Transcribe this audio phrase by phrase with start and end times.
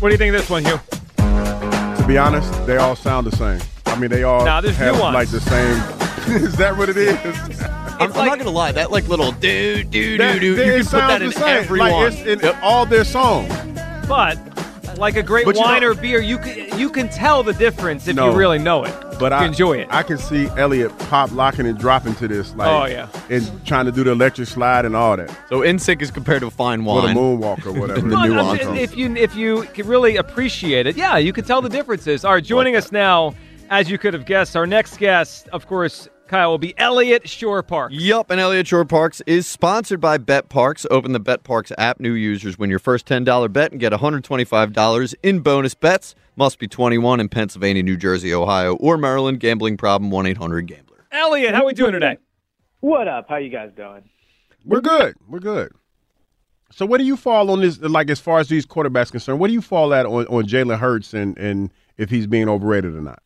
[0.00, 0.80] What do you think of this one, Hugh?
[1.18, 3.60] To be honest, they all sound the same.
[3.84, 5.14] I mean, they all Nah, have nuance.
[5.14, 6.36] like the same.
[6.42, 7.18] is that what it is?
[8.00, 8.72] I'm, I'm not gonna lie.
[8.72, 10.46] That like little do do do do.
[10.46, 11.48] You can put that in the same.
[11.48, 12.12] every like, one.
[12.14, 13.52] It's in all their songs.
[14.08, 14.49] But
[15.00, 17.52] like a great But you wine know- or beer, you can you can tell the
[17.54, 18.30] difference if No.
[18.30, 18.94] you really know it.
[19.18, 19.88] But you I enjoy it.
[19.90, 22.54] I can see Elliot pop locking and dropping to this.
[22.54, 23.08] Like, Oh, yeah.
[23.28, 25.30] and trying to do the electric slide and all that.
[25.48, 27.16] So NSYNC is compared to a fine Or the wine.
[27.16, 28.00] moonwalk or whatever.
[28.08, 31.60] The Well, I'm- if you if you can really appreciate it, yeah, you can tell
[31.60, 32.24] the differences.
[32.24, 33.34] All right, joining us now,
[33.68, 37.60] as you could have guessed, our next guest, of course, Kyle will be Elliott Shore
[37.60, 37.90] Park.
[37.92, 40.86] Yup, and Eliot Shorr-Parks is sponsored by BetParx.
[40.88, 41.98] Open the BetParx app.
[41.98, 46.14] New users win your first $10 bet and get $125 in bonus bets.
[46.36, 49.40] Must be 21 in Pennsylvania, New Jersey, Ohio, or Maryland.
[49.40, 51.04] Gambling problem 1-800-GAMBLER.
[51.10, 52.16] Elliot, how we doing today?
[52.78, 53.28] What up?
[53.28, 54.08] How you guys doing?
[54.64, 55.16] We're good.
[55.28, 55.72] We're good.
[56.70, 57.80] So where do you fall on this?
[57.80, 60.78] Like as far as these quarterbacks concerned, where do you fall at on, on Jalen
[60.78, 63.20] Hurts and and if he's being overrated or not?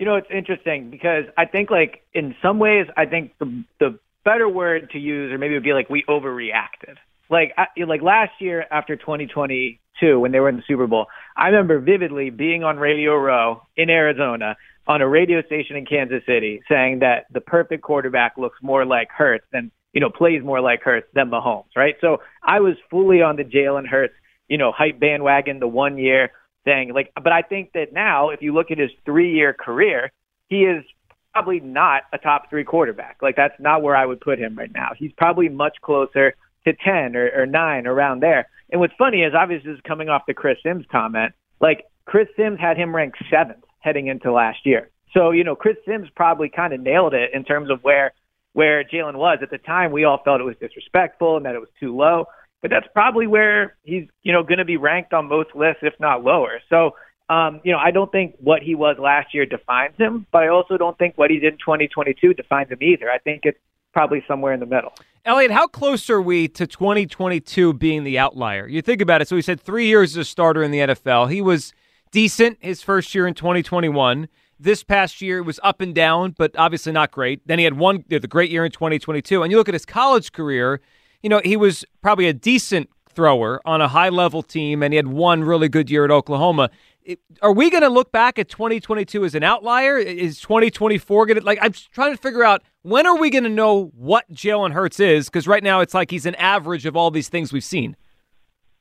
[0.00, 3.98] You know, it's interesting because I think, like, in some ways, I think the the
[4.24, 6.96] better word to use, or maybe it would be like we overreacted.
[7.28, 11.06] Like, I, like last year after 2022, when they were in the Super Bowl,
[11.36, 14.56] I remember vividly being on Radio Row in Arizona
[14.86, 19.08] on a radio station in Kansas City saying that the perfect quarterback looks more like
[19.10, 21.94] Hurts than, you know, plays more like Hurts than Mahomes, right?
[22.00, 24.14] So I was fully on the Jalen Hurts,
[24.48, 26.30] you know, hype bandwagon the one year
[26.64, 26.92] thing.
[26.92, 30.12] Like, but I think that now, if you look at his three year career,
[30.48, 30.84] he is
[31.32, 33.18] probably not a top three quarterback.
[33.22, 34.90] Like, that's not where I would put him right now.
[34.96, 38.48] He's probably much closer to 10 or, or 9 around there.
[38.70, 41.32] And what's funny is obviously this is coming off the Chris Sims comment.
[41.60, 44.90] Like, Chris Sims had him ranked seventh heading into last year.
[45.14, 48.12] So, you know, Chris Sims probably kind of nailed it in terms of where
[48.52, 49.92] where Jalen was at the time.
[49.92, 52.26] We all felt it was disrespectful and that it was too low.
[52.62, 55.94] But that's probably where he's, you know, going to be ranked on most lists, if
[55.98, 56.60] not lower.
[56.68, 56.92] So,
[57.30, 60.48] um, you know, I don't think what he was last year defines him, but I
[60.48, 63.10] also don't think what he did in 2022 defines him either.
[63.10, 63.58] I think it's
[63.92, 64.92] probably somewhere in the middle.
[65.24, 68.66] Elliot, how close are we to 2022 being the outlier?
[68.66, 69.28] You think about it.
[69.28, 71.30] So he said three years as a starter in the NFL.
[71.30, 71.72] He was
[72.10, 74.28] decent his first year in 2021.
[74.58, 77.46] This past year was up and down, but obviously not great.
[77.46, 79.42] Then he had one the great year in 2022.
[79.42, 80.80] And you look at his college career,
[81.22, 84.96] you know, he was probably a decent thrower on a high level team, and he
[84.96, 86.70] had one really good year at Oklahoma.
[87.42, 89.98] Are we going to look back at 2022 as an outlier?
[89.98, 91.58] Is 2024 going to like?
[91.60, 95.26] I'm trying to figure out when are we going to know what Jalen Hurts is?
[95.26, 97.96] Because right now it's like he's an average of all these things we've seen.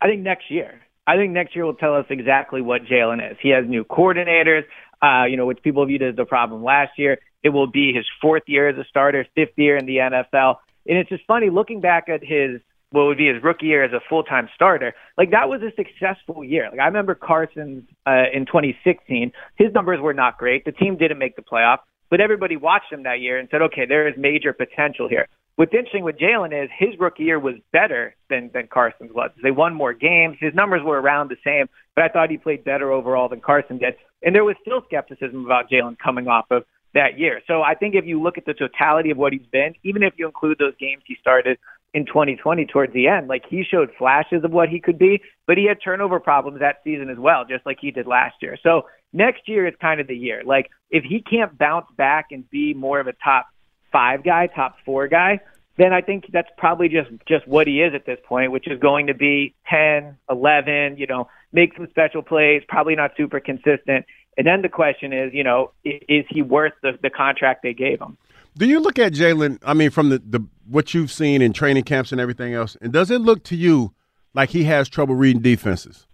[0.02, 0.82] I think next year.
[1.08, 3.38] I think next year will tell us exactly what Jalen is.
[3.42, 4.64] He has new coordinators,
[5.02, 7.18] uh, you know, which people viewed as the problem last year.
[7.42, 10.58] It will be his fourth year as a starter, fifth year in the NFL.
[10.90, 12.60] And it's just funny looking back at his
[12.92, 14.94] what would be his rookie year as a full time starter.
[15.18, 16.68] Like that was a successful year.
[16.72, 19.32] Like I remember Carson's uh, in 2016.
[19.56, 20.66] His numbers were not great.
[20.66, 21.78] The team didn't make the playoff,
[22.10, 25.28] but everybody watched him that year and said, okay, there is major potential here.
[25.56, 29.30] What's interesting with Jalen is his rookie year was better than than Carson's was.
[29.44, 30.38] They won more games.
[30.40, 33.78] His numbers were around the same, but I thought he played better overall than Carson
[33.78, 33.96] did.
[34.24, 36.64] And there was still skepticism about Jalen coming off of
[36.94, 37.42] that year.
[37.48, 40.14] So I think if you look at the totality of what he's been, even if
[40.18, 41.58] you include those games he started
[41.94, 45.58] in 2020 towards the end, like he showed flashes of what he could be, but
[45.58, 48.58] he had turnover problems that season as well, just like he did last year.
[48.62, 50.44] So next year is kind of the year.
[50.46, 53.48] Like if he can't bounce back and be more of a top
[53.92, 55.40] five guy, top four guy,
[55.78, 58.80] then I think that's probably just just what he is at this point, which is
[58.80, 64.06] going to be 10, 11, you know, make some special plays, probably not super consistent.
[64.40, 67.74] And then the question is, you know, i- is he worth the, the contract they
[67.74, 68.18] gave him?
[68.58, 69.60] Do you look at Jalen?
[69.64, 72.94] I mean, from the, the what you've seen in training camps and everything else, and
[72.94, 73.94] does it look to you
[74.34, 76.08] like he has trouble reading defenses?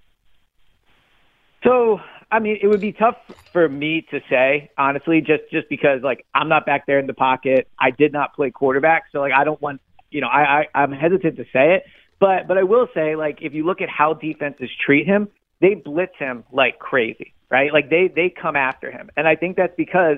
[1.64, 2.00] So,
[2.32, 3.16] I mean, it would be tough
[3.54, 7.14] for me to say, honestly, just just because like I'm not back there in the
[7.14, 7.68] pocket.
[7.80, 10.92] I did not play quarterback, so like I don't want, you know, I, I I'm
[10.92, 11.84] hesitant to say it,
[12.20, 15.28] but but I will say like if you look at how defenses treat him,
[15.62, 17.72] they blitz him like crazy, right?
[17.72, 20.18] Like they they come after him, and I think that's because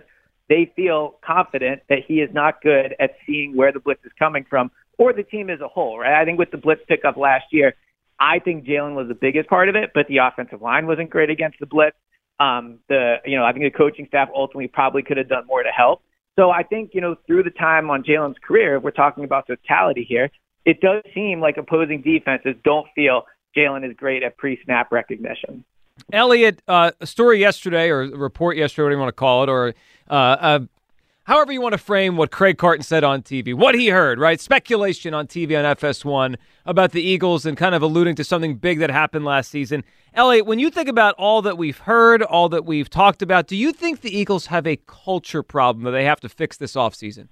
[0.50, 4.46] they feel confident that he is not good at seeing where the blitz is coming
[4.50, 6.20] from or the team as a whole, right?
[6.20, 7.74] I think with the blitz pickup last year,
[8.20, 11.30] I think Jalen was the biggest part of it, but the offensive line wasn't great
[11.30, 11.96] against the blitz.
[12.40, 15.64] Um, the you know I think the coaching staff ultimately probably could have done more
[15.64, 16.04] to help.
[16.38, 19.48] So I think you know through the time on Jalen's career, if we're talking about
[19.48, 20.30] totality here,
[20.66, 23.24] it does seem like opposing defenses don't feel
[23.56, 25.64] Jalen is great at pre-snap recognition.
[26.14, 29.50] Elliot, uh, a story yesterday or a report yesterday, whatever you want to call it,
[29.50, 29.74] or
[30.10, 30.60] uh, uh,
[31.26, 34.40] however you want to frame what Craig Carton said on TV, what he heard, right?
[34.40, 38.80] Speculation on TV on FS1 about the Eagles and kind of alluding to something big
[38.80, 39.84] that happened last season.
[40.14, 43.58] Elliot, when you think about all that we've heard, all that we've talked about, do
[43.58, 47.28] you think the Eagles have a culture problem that they have to fix this offseason?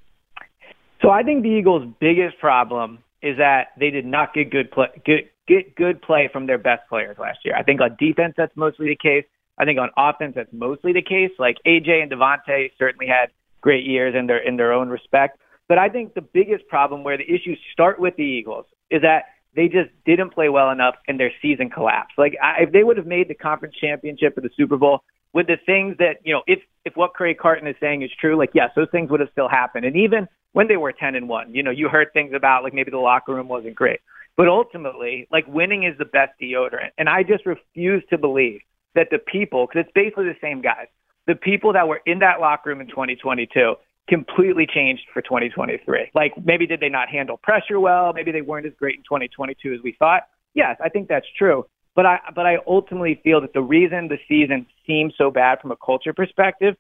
[1.02, 4.88] So I think the Eagles' biggest problem is that they did not get good play,
[5.04, 7.56] get, get good play from their best players last year.
[7.58, 9.26] I think on defense that's mostly the case.
[9.58, 11.32] I think on offense that's mostly the case.
[11.40, 13.32] Like AJ and Davante certainly had
[13.62, 15.40] great years in their in their own respect.
[15.68, 19.24] But I think the biggest problem where the issues start with the Eagles is that
[19.56, 22.14] they just didn't play well enough and their season collapsed.
[22.18, 25.48] Like I, if they would have made the conference championship or the Super Bowl with
[25.48, 28.52] the things that, you know, if if what Craig Carton is saying is true, like
[28.54, 29.86] yes, those things would have still happened.
[29.86, 32.74] And even when they were 10 and 1, you know, you heard things about like
[32.74, 34.00] maybe the locker room wasn't great.
[34.38, 36.92] But ultimately, like winning is the best deodorant.
[36.98, 38.62] And I just refuse to believe
[38.96, 40.88] that the people, because it's basically the same guys,
[41.28, 43.76] the people that were in that locker room in 2022
[44.08, 46.12] completely changed for 2023.
[46.16, 48.14] Like maybe did they not handle pressure well?
[48.14, 50.22] Maybe they weren't as great in 2022 as we thought.
[50.54, 51.66] Yes, I think that's true.
[51.96, 55.72] But I but I ultimately feel that the reason the season seems so bad from
[55.72, 56.76] a culture perspective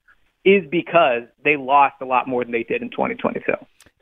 [0.45, 3.53] is because they lost a lot more than they did in 2022.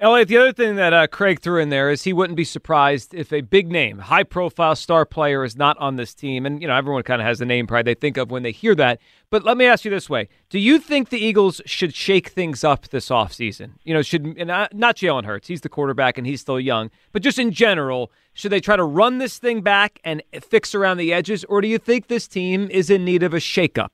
[0.03, 3.13] Elliot, the other thing that uh, Craig threw in there is he wouldn't be surprised
[3.13, 6.45] if a big name, high profile star player is not on this team.
[6.45, 8.51] And, you know, everyone kind of has the name pride they think of when they
[8.51, 8.99] hear that.
[9.29, 12.65] But let me ask you this way Do you think the Eagles should shake things
[12.65, 13.75] up this offseason?
[13.85, 16.91] You know, should, and not, not Jalen Hurts, he's the quarterback and he's still young,
[17.13, 20.97] but just in general, should they try to run this thing back and fix around
[20.97, 21.45] the edges?
[21.45, 23.91] Or do you think this team is in need of a shakeup?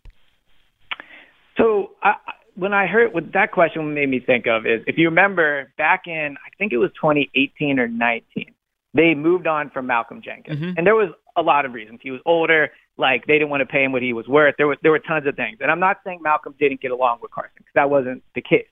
[1.55, 2.15] So, I,
[2.55, 6.03] when I heard what that question made me think of is if you remember back
[6.07, 8.53] in I think it was 2018 or 19,
[8.93, 10.77] they moved on from Malcolm Jenkins, mm-hmm.
[10.77, 11.99] and there was a lot of reasons.
[12.01, 14.55] He was older, like they didn't want to pay him what he was worth.
[14.57, 17.19] There was there were tons of things, and I'm not saying Malcolm didn't get along
[17.21, 18.67] with Carson because that wasn't the case.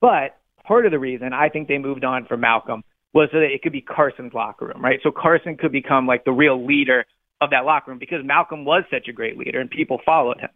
[0.00, 3.52] But part of the reason I think they moved on from Malcolm was so that
[3.52, 5.00] it could be Carson's locker room, right?
[5.02, 7.04] So Carson could become like the real leader
[7.40, 10.50] of that locker room because Malcolm was such a great leader and people followed him.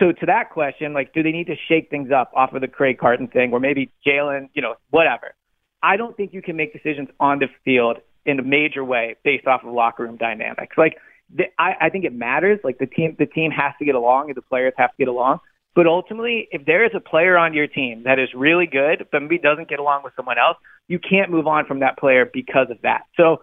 [0.00, 2.68] So to that question, like, do they need to shake things up off of the
[2.68, 5.34] Craig Carton thing, or maybe Jalen, you know, whatever?
[5.82, 9.46] I don't think you can make decisions on the field in a major way based
[9.46, 10.76] off of locker room dynamics.
[10.76, 10.96] Like,
[11.34, 12.58] the, I, I think it matters.
[12.64, 15.08] Like the team, the team has to get along, and the players have to get
[15.08, 15.38] along.
[15.74, 19.22] But ultimately, if there is a player on your team that is really good, but
[19.22, 20.56] maybe doesn't get along with someone else,
[20.88, 23.02] you can't move on from that player because of that.
[23.16, 23.42] So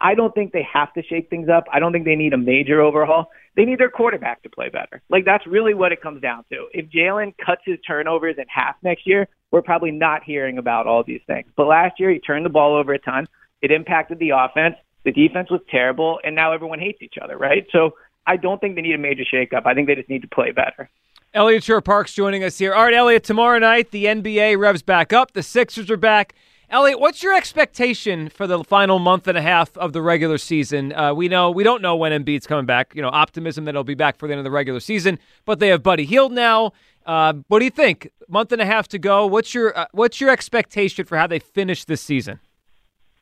[0.00, 1.64] I don't think they have to shake things up.
[1.72, 3.30] I don't think they need a major overhaul.
[3.56, 5.02] They need their quarterback to play better.
[5.08, 6.66] Like that's really what it comes down to.
[6.72, 11.02] If Jalen cuts his turnovers in half next year, we're probably not hearing about all
[11.02, 11.48] these things.
[11.56, 13.26] But last year he turned the ball over a ton.
[13.62, 14.76] It impacted the offense.
[15.04, 17.66] The defense was terrible, and now everyone hates each other, right?
[17.70, 17.94] So
[18.26, 19.62] I don't think they need a major shakeup.
[19.64, 20.90] I think they just need to play better.
[21.32, 22.74] Eliot Shorr-Parks joining us here.
[22.74, 25.32] All right, Elliot, tomorrow night the NBA revs back up.
[25.32, 26.34] The Sixers are back.
[26.68, 30.92] Elliot, what's your expectation for the final month and a half of the regular season?
[30.92, 32.92] Uh, we know we don't know when Embiid's coming back.
[32.92, 35.60] You know, optimism that he'll be back for the end of the regular season, but
[35.60, 36.72] they have Buddy Hield now.
[37.06, 38.10] Uh, what do you think?
[38.28, 39.26] Month and a half to go.
[39.26, 42.40] What's your uh, what's your expectation for how they finish this season?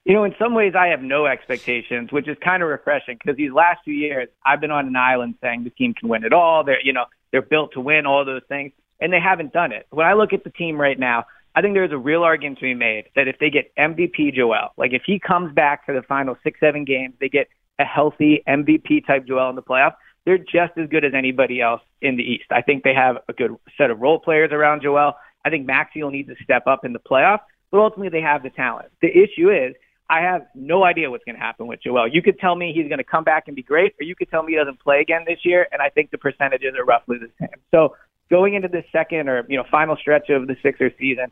[0.07, 3.37] You know, in some ways, I have no expectations, which is kind of refreshing because
[3.37, 6.33] these last few years, I've been on an island saying the team can win it
[6.33, 6.65] all.
[6.65, 9.87] They're, you know, they're built to win all those things, and they haven't done it.
[9.91, 11.25] When I look at the team right now,
[11.55, 14.71] I think there's a real argument to be made that if they get MVP Joel,
[14.77, 18.43] like if he comes back for the final six, seven games, they get a healthy
[18.49, 22.23] MVP type Joel in the playoffs, they're just as good as anybody else in the
[22.23, 22.47] East.
[22.51, 25.15] I think they have a good set of role players around Joel.
[25.45, 28.43] I think Maxey will need to step up in the playoffs, but ultimately they have
[28.43, 28.89] the talent.
[29.03, 29.75] The issue is
[30.11, 32.09] I have no idea what's going to happen with Joel.
[32.09, 34.31] You could tell me he's going to come back and be great, or you could
[34.31, 37.19] tell me he doesn't play again this year, and I think the percentages are roughly
[37.19, 37.61] the same.
[37.71, 37.95] So
[38.31, 41.31] going into the second or you know final stretch of the Sixers season,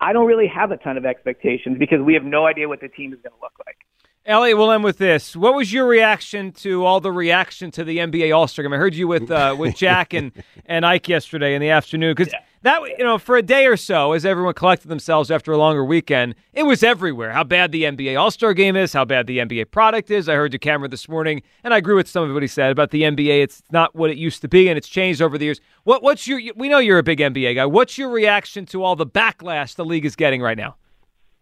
[0.00, 2.88] I don't really have a ton of expectations because we have no idea what the
[2.88, 3.76] team is going to look like.
[4.28, 5.34] Elliot, we'll end with this.
[5.34, 8.74] What was your reaction to all the reaction to the NBA All Star game?
[8.74, 10.32] I heard you with uh, with Jack and,
[10.66, 12.40] and Ike yesterday in the afternoon because yeah.
[12.60, 15.82] that you know for a day or so, as everyone collected themselves after a longer
[15.82, 17.32] weekend, it was everywhere.
[17.32, 20.28] How bad the NBA All Star game is, how bad the NBA product is.
[20.28, 22.70] I heard your camera this morning, and I agree with some of what he said
[22.70, 23.42] about the NBA.
[23.42, 25.62] It's not what it used to be, and it's changed over the years.
[25.84, 26.38] What what's your?
[26.54, 27.64] We know you're a big NBA guy.
[27.64, 30.76] What's your reaction to all the backlash the league is getting right now?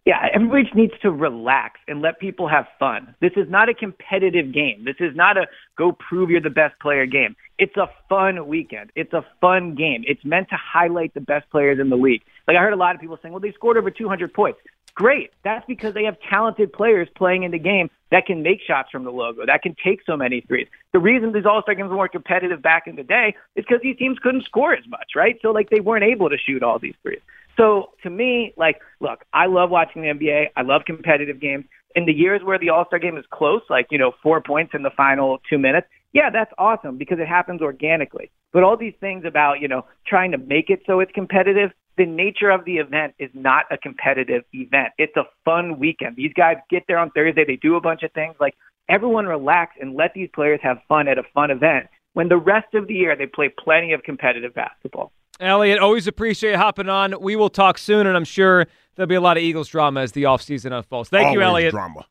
[0.06, 3.16] Yeah, everybody just needs to relax and let people have fun.
[3.20, 4.84] This is not a competitive game.
[4.84, 7.34] This is not a go prove you're the best player game.
[7.58, 8.92] It's a fun weekend.
[8.94, 10.04] It's a fun game.
[10.06, 12.22] It's meant to highlight the best players in the league.
[12.46, 14.60] Like I heard a lot of people saying, well, they scored over 200 points.
[14.94, 15.32] Great.
[15.42, 19.02] That's because they have talented players playing in the game that can make shots from
[19.02, 20.68] the logo, that can take so many threes.
[20.92, 23.96] The reason these All-Star games were more competitive back in the day is because these
[23.96, 25.36] teams couldn't score as much, right?
[25.42, 27.20] So like they weren't able to shoot all these threes.
[27.56, 30.46] So to me, like, look, I love watching the NBA.
[30.56, 31.64] I love competitive games.
[31.94, 34.72] In the years where the All Star game is close, like, you know, four points
[34.74, 38.30] in the final two minutes, yeah, that's awesome because it happens organically.
[38.52, 42.06] But all these things about, you know, trying to make it so it's competitive, the
[42.06, 44.92] nature of the event is not a competitive event.
[44.98, 46.16] It's a fun weekend.
[46.16, 48.34] These guys get there on Thursday, they do a bunch of things.
[48.38, 48.54] Like
[48.88, 51.86] everyone relax and let these players have fun at a fun event.
[52.12, 55.12] When the rest of the year they play plenty of competitive basketball.
[55.40, 57.14] Elliot, always appreciate you hopping on.
[57.20, 60.12] We will talk soon, and I'm sure there'll be a lot of Eagles drama as
[60.12, 61.10] the offseason unfolds.
[61.10, 61.70] Thank Always you, Elliot.
[61.72, 62.06] Drama.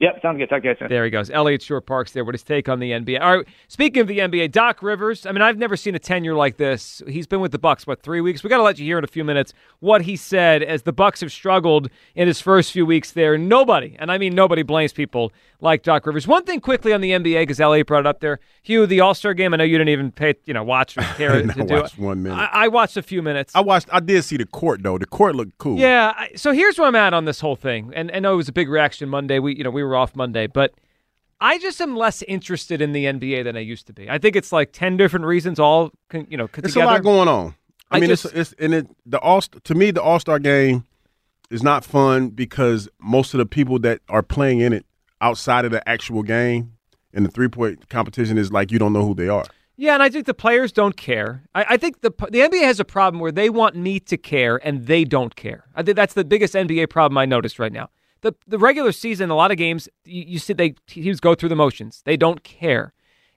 [0.00, 0.48] Yep, sounds good.
[0.48, 0.88] Talk to you guys soon.
[0.88, 1.28] There he goes.
[1.28, 3.20] Eliot Shorr-Parks there with his take on the NBA.
[3.20, 5.26] All right, speaking of the NBA, Doc Rivers.
[5.26, 7.02] I mean, I've never seen a tenure like this.
[7.08, 8.44] He's been with the Bucks what three weeks.
[8.44, 10.92] We got to let you hear in a few minutes what he said as the
[10.92, 13.36] Bucks have struggled in his first few weeks there.
[13.36, 16.28] Nobody, and I mean nobody, blames people like Doc Rivers.
[16.28, 18.38] One thing quickly on the NBA because Elliot brought it up there.
[18.62, 19.52] Hugh, the All Star game.
[19.52, 21.94] I know you didn't even pay, you know, watch or care I to do watched
[21.94, 22.00] it.
[22.00, 22.36] one minute.
[22.36, 23.52] I, I watched a few minutes.
[23.56, 23.88] I watched.
[23.90, 24.96] I did see the court though.
[24.98, 25.76] The court looked cool.
[25.76, 26.12] Yeah.
[26.16, 28.48] I- So here's where I'm at on this whole thing, and I know it was
[28.48, 29.40] a big reaction Monday.
[29.40, 30.74] We, you know, we were off Monday, but
[31.40, 34.10] I just am less interested in the NBA than I used to be.
[34.10, 36.80] I think it's like ten different reasons, all con- you know, It's together.
[36.80, 37.54] a lot going on.
[37.90, 40.38] I, I mean, just- it's it's and it the all to me the All Star
[40.38, 40.84] game
[41.50, 44.84] is not fun because most of the people that are playing in it
[45.20, 46.72] outside of the actual game
[47.14, 49.44] and the three point competition is like you don't know who they are.
[49.80, 51.44] Yeah, and I think the players don't care.
[51.54, 54.56] I, I think the the NBA has a problem where they want me to care
[54.66, 55.64] and they don't care.
[55.76, 57.88] I think that's the biggest NBA problem I noticed right now.
[58.20, 61.50] The the regular season, a lot of games, you, you see they teams go through
[61.50, 62.02] the motions.
[62.04, 62.92] They don't care.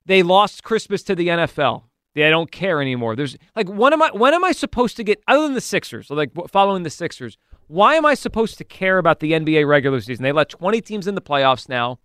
[0.06, 1.84] They lost Christmas to the NFL.
[2.14, 3.16] They don't care anymore.
[3.16, 6.10] There's like when am I when am I supposed to get other than the Sixers,
[6.10, 7.38] like following the Sixers?
[7.68, 10.24] Why am I supposed to care about the NBA regular season?
[10.24, 12.00] They let 20 teams in the playoffs now.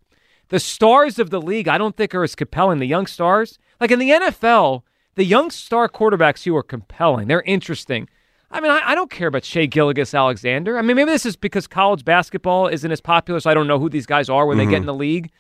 [0.48, 2.78] The stars of the league, I don't think are as compelling.
[2.78, 4.82] The young stars, like in the NFL,
[5.16, 7.26] the young star quarterbacks who are compelling.
[7.26, 8.08] They're interesting.
[8.56, 10.78] I mean, I, I don't care about Shai Gilgeous-Alexander.
[10.78, 13.78] I mean, maybe this is because college basketball isn't as popular, so I don't know
[13.78, 14.76] who these guys are when they get mm-hmm.
[14.76, 15.30] in the league.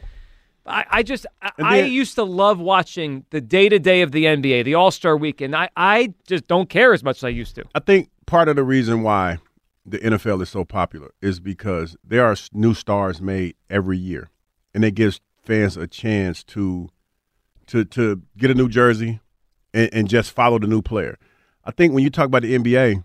[0.66, 4.12] I, I just, I, And I used to love watching the day to day of
[4.12, 5.56] the NBA, the All Star weekend.
[5.56, 7.64] I, I just don't care as much as I used to.
[7.74, 9.38] I think part of the reason why
[9.86, 14.28] the NFL is so popular is because there are new stars made every year,
[14.74, 16.90] and it gives fans a chance to
[17.68, 19.20] to to get a new jersey
[19.72, 21.16] and, and just follow the new player.
[21.66, 23.02] I think when you talk about the NBA,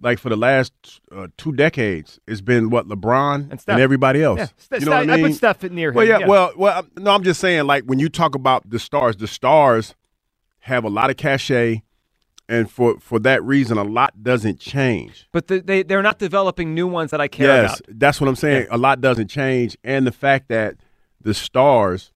[0.00, 0.72] like for the last
[1.10, 3.78] uh, two decades, it's been what LeBron And Steph.
[3.78, 4.38] everybody else.
[4.38, 5.26] Yeah, Steph- you know what I I mean?
[5.26, 5.94] put Steph near him.
[5.94, 6.26] Well, yeah, yeah.
[6.26, 9.94] well, well, no, I'm just saying, like when you talk about the stars, the stars
[10.60, 11.82] have a lot of cachet,
[12.48, 15.28] and for for that reason, a lot doesn't change.
[15.32, 17.98] But the, they, they're not developing new ones that I care yes, about.
[17.98, 18.66] that's what I'm saying.
[18.70, 20.76] A lot doesn't change, and the fact that
[21.20, 22.12] the stars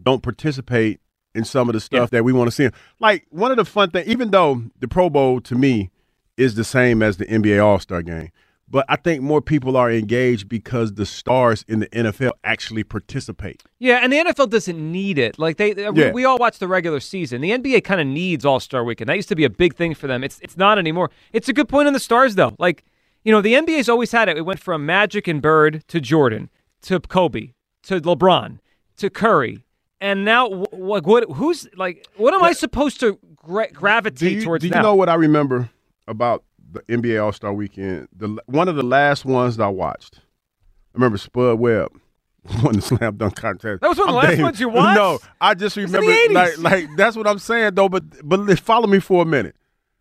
[0.00, 1.00] don't participate
[1.34, 2.18] in some of the stuff Yeah.
[2.18, 2.68] that we want to see.
[2.98, 5.90] Like one of the fun things, even though the Pro Bowl to me
[6.36, 8.30] is the same as the NBA All Star Game.
[8.72, 13.64] But I think more people are engaged because the stars in the NFL actually participate.
[13.80, 15.40] Yeah, and the NFL doesn't need it.
[15.40, 16.12] Like they, uh, we- Yeah.
[16.12, 17.40] we all watch the regular season.
[17.40, 19.08] The NBA kind of needs All Star Weekend.
[19.08, 20.22] That used to be a big thing for them.
[20.22, 21.10] It's it's not anymore.
[21.32, 22.54] It's a good point on the stars though.
[22.60, 22.84] Like
[23.24, 24.36] you know, the NBA's always had it.
[24.38, 26.48] It went from Magic and Bird to Jordan
[26.82, 27.50] to Kobe
[27.82, 28.60] to LeBron
[28.98, 29.64] to Curry,
[30.00, 31.04] and now what?
[31.04, 32.06] what who's like?
[32.16, 34.82] What am I supposed to gra- gravitate do you, towards do you now?
[34.82, 35.70] know what I remember
[36.08, 38.08] about the NBA All Star Weekend?
[38.16, 40.16] The one of the last ones that I watched.
[40.18, 41.92] I remember Spud Webb
[42.64, 43.80] won the slam dunk contest.
[43.82, 44.96] That was one of the I'm last dating- ones you watched?
[44.96, 46.34] No, I just was in the remember 80s.
[46.34, 47.88] like like that's what I'm saying though.
[47.88, 49.54] But but follow me for a minute.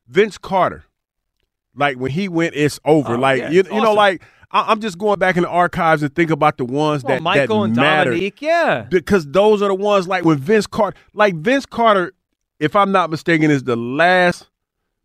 [0.07, 0.85] Vince Carter,
[1.75, 3.13] like when he went, it's over.
[3.15, 6.01] Oh, like yeah, you, you know, like I, I'm just going back in the archives
[6.03, 8.87] and think about the ones Well, that Michael that and mattered Dominique, yeah.
[8.89, 12.13] because those are the ones like when Vince Carter, like Vince Carter,
[12.59, 14.49] if I'm not mistaken, is the last,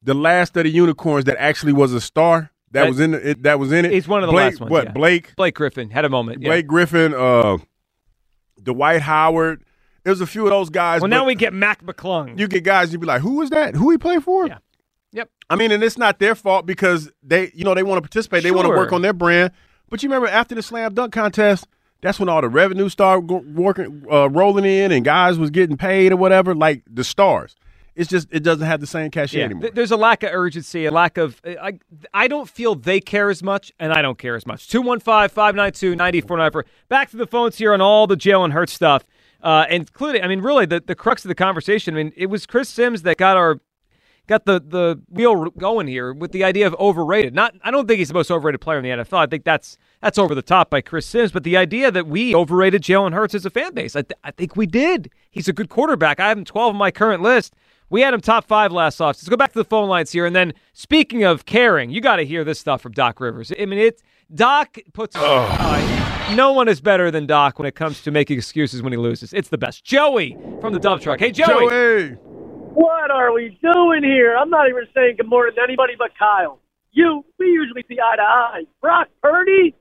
[0.03, 3.43] the last of the unicorns that actually was a star that, That- was in it.
[3.43, 3.93] That was in it.
[3.93, 4.93] He's one of the Blake, last ones, What yeah.
[4.93, 5.37] Blake?
[5.37, 6.43] Blake Griffin had a moment.
[6.43, 6.49] Yeah.
[6.49, 7.59] Blake Griffin, uh,
[8.63, 9.63] Dwight Howard.
[10.05, 11.01] There's a few of those guys.
[11.01, 12.39] well, now we get Mac McClung.
[12.39, 12.93] you get guys.
[12.93, 13.75] you'd be like, who was that?
[13.75, 14.47] Who he play for?
[14.49, 14.59] Yeah.
[15.15, 15.31] Yep.
[15.49, 18.43] I mean, and it's not their fault because they, you know, they want to participate.
[18.43, 19.53] They want to work on their brand.
[19.89, 21.67] But you remember after the slam dunk contest,
[22.03, 26.13] that's when all the revenue started working, uh, rolling in, and guys was getting paid
[26.13, 26.55] or whatever.
[26.55, 27.55] Like the stars,
[27.95, 29.71] it's just it doesn't have the same cachet Yeah, anymore.
[29.73, 31.41] there's a lack of urgency, a lack of.
[31.47, 31.79] I,
[32.13, 34.69] I don't feel they care as much, and I don't care as much.
[34.69, 36.65] 215 592 9494.
[36.89, 39.05] Back to the phones here on all the Jalen Hurts stuff,
[39.43, 41.95] uh, including, I mean, really, the, the crux of the conversation.
[41.95, 43.61] I mean, it was Chris Sims that got our.
[44.27, 47.35] Got the, the wheel going here with the idea of overrated.
[47.35, 49.19] Not, I don't think he's the most overrated player in the NFL.
[49.19, 51.31] I think that's that's over the top by Chris Sims.
[51.31, 54.31] But the idea that we overrated Jalen Hurts as a fan base, I, th- I
[54.31, 55.11] think we did.
[55.31, 56.21] He's a good quarterback.
[56.21, 57.55] I have him 12 on my current list.
[57.91, 59.17] We had him top five last off.
[59.17, 60.25] Let's go back to the phone lines here.
[60.25, 63.53] And then, speaking of caring, you got to hear this stuff from Doc Rivers.
[63.59, 64.03] I mean, it
[64.35, 65.17] Doc puts.
[65.17, 68.97] Uh, no one is better than Doc when it comes to making excuses when he
[68.97, 69.33] loses.
[69.35, 69.85] It's the best.
[69.85, 71.21] Joey from the dump truck.
[71.21, 71.69] Hey, Joey.
[71.69, 72.34] Joey.
[72.75, 74.37] What are we doing here?
[74.37, 76.59] I'm not even saying good morning to anybody but Kyle.
[76.93, 78.63] You, we usually see eye to eye.
[78.81, 79.75] Brock Purdy,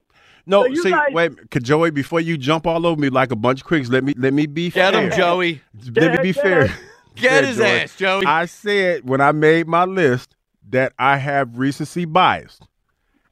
[0.45, 3.31] No, So you see, guys- wait, could Joey, before you jump all over me like
[3.31, 5.03] a bunch of quicks, let me let me be Get fair.
[5.03, 5.61] him, Joey.
[5.95, 6.67] Let me be Get fair.
[7.15, 7.65] Get his Joey.
[7.67, 8.25] ass, Joey.
[8.25, 10.35] I said when I made my list
[10.69, 12.59] that I have recency bias,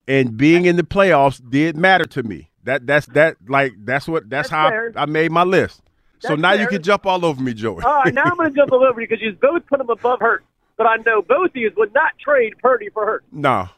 [0.08, 2.50] and being in the playoffs did matter to me.
[2.64, 4.68] That that's that like that's what that's, That's how.
[4.96, 5.82] I, I made my list.
[6.22, 7.84] So That's now you can jump all over me, Joey.
[7.84, 9.90] all right, now I'm going to jump all over you because you both put him
[9.90, 10.44] above Hurt.
[10.78, 13.24] But I know both of you would not trade Purdy for Hurt.
[13.32, 13.70] no, Not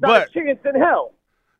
[0.00, 1.12] but a chance in hell.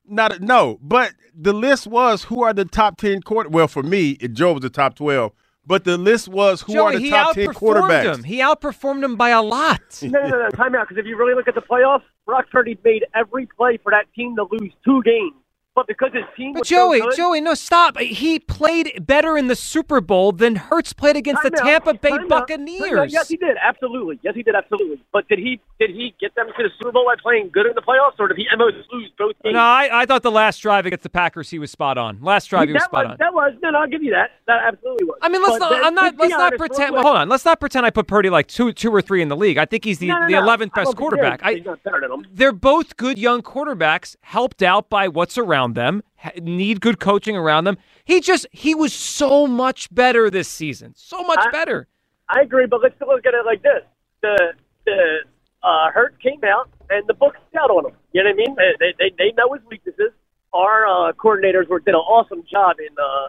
[0.06, 0.78] not no.
[0.82, 3.48] But the list was who are the top ten quarter.
[3.50, 5.32] Well, for me, it Joe was the top twelve.
[5.66, 8.14] But the list was who Joey, are the he top ten outperformed quarterbacks.
[8.16, 8.24] him.
[8.24, 9.80] He outperformed him by a lot.
[10.02, 10.48] No, no, no, no.
[10.50, 10.88] Time out.
[10.88, 14.06] Because if you really look at the playoffs, Brock Purdy made every play for that
[14.14, 15.34] team to lose two games.
[15.80, 17.98] But because his team But was Joey, so good, Joey, no, stop.
[17.98, 21.64] He played better in the Super Bowl than Hurts played against the out.
[21.64, 22.18] Tampa Bay Time out.
[22.20, 22.98] Time Buccaneers.
[22.98, 23.10] out.
[23.10, 23.56] Yes, he did.
[23.62, 24.18] Absolutely.
[24.22, 24.54] Yes, he did.
[24.54, 25.02] Absolutely.
[25.12, 27.74] But did he did he get them to the Super Bowl by playing good in
[27.74, 29.54] the playoffs, or did he almost lose both games?
[29.54, 32.18] No, I, I thought the last drive against the Packers, he was spot on.
[32.20, 33.16] Last drive, he was that spot was on.
[33.20, 33.78] that was no, no.
[33.78, 34.32] I'll give you that.
[34.46, 35.18] That absolutely was.
[35.22, 35.70] I mean, let's But not.
[35.70, 36.16] then, I'm not.
[36.18, 36.92] let's not pretend.
[36.94, 37.28] Well, hold on.
[37.30, 39.56] Let's not pretend I put Purdy like two, two or three in the league.
[39.56, 41.40] I think he's the No, no, the 11th I best quarterback.
[41.42, 42.26] I, he's not better than him.
[42.32, 46.02] they're both good young quarterbacks, helped out by what's around them.
[46.40, 47.78] Need good coaching around them.
[48.04, 50.94] He just he was so much better this season.
[50.96, 51.88] So much I- better.
[52.28, 53.82] I agree, but let's look at it like this:
[54.22, 54.52] the
[54.86, 55.18] the
[55.62, 57.96] uh, Hurt came out and the book's out on him.
[58.12, 58.56] You know what I mean?
[58.78, 60.12] They they, they know his weaknesses.
[60.52, 63.28] Our uh, coordinators were did an awesome job in uh,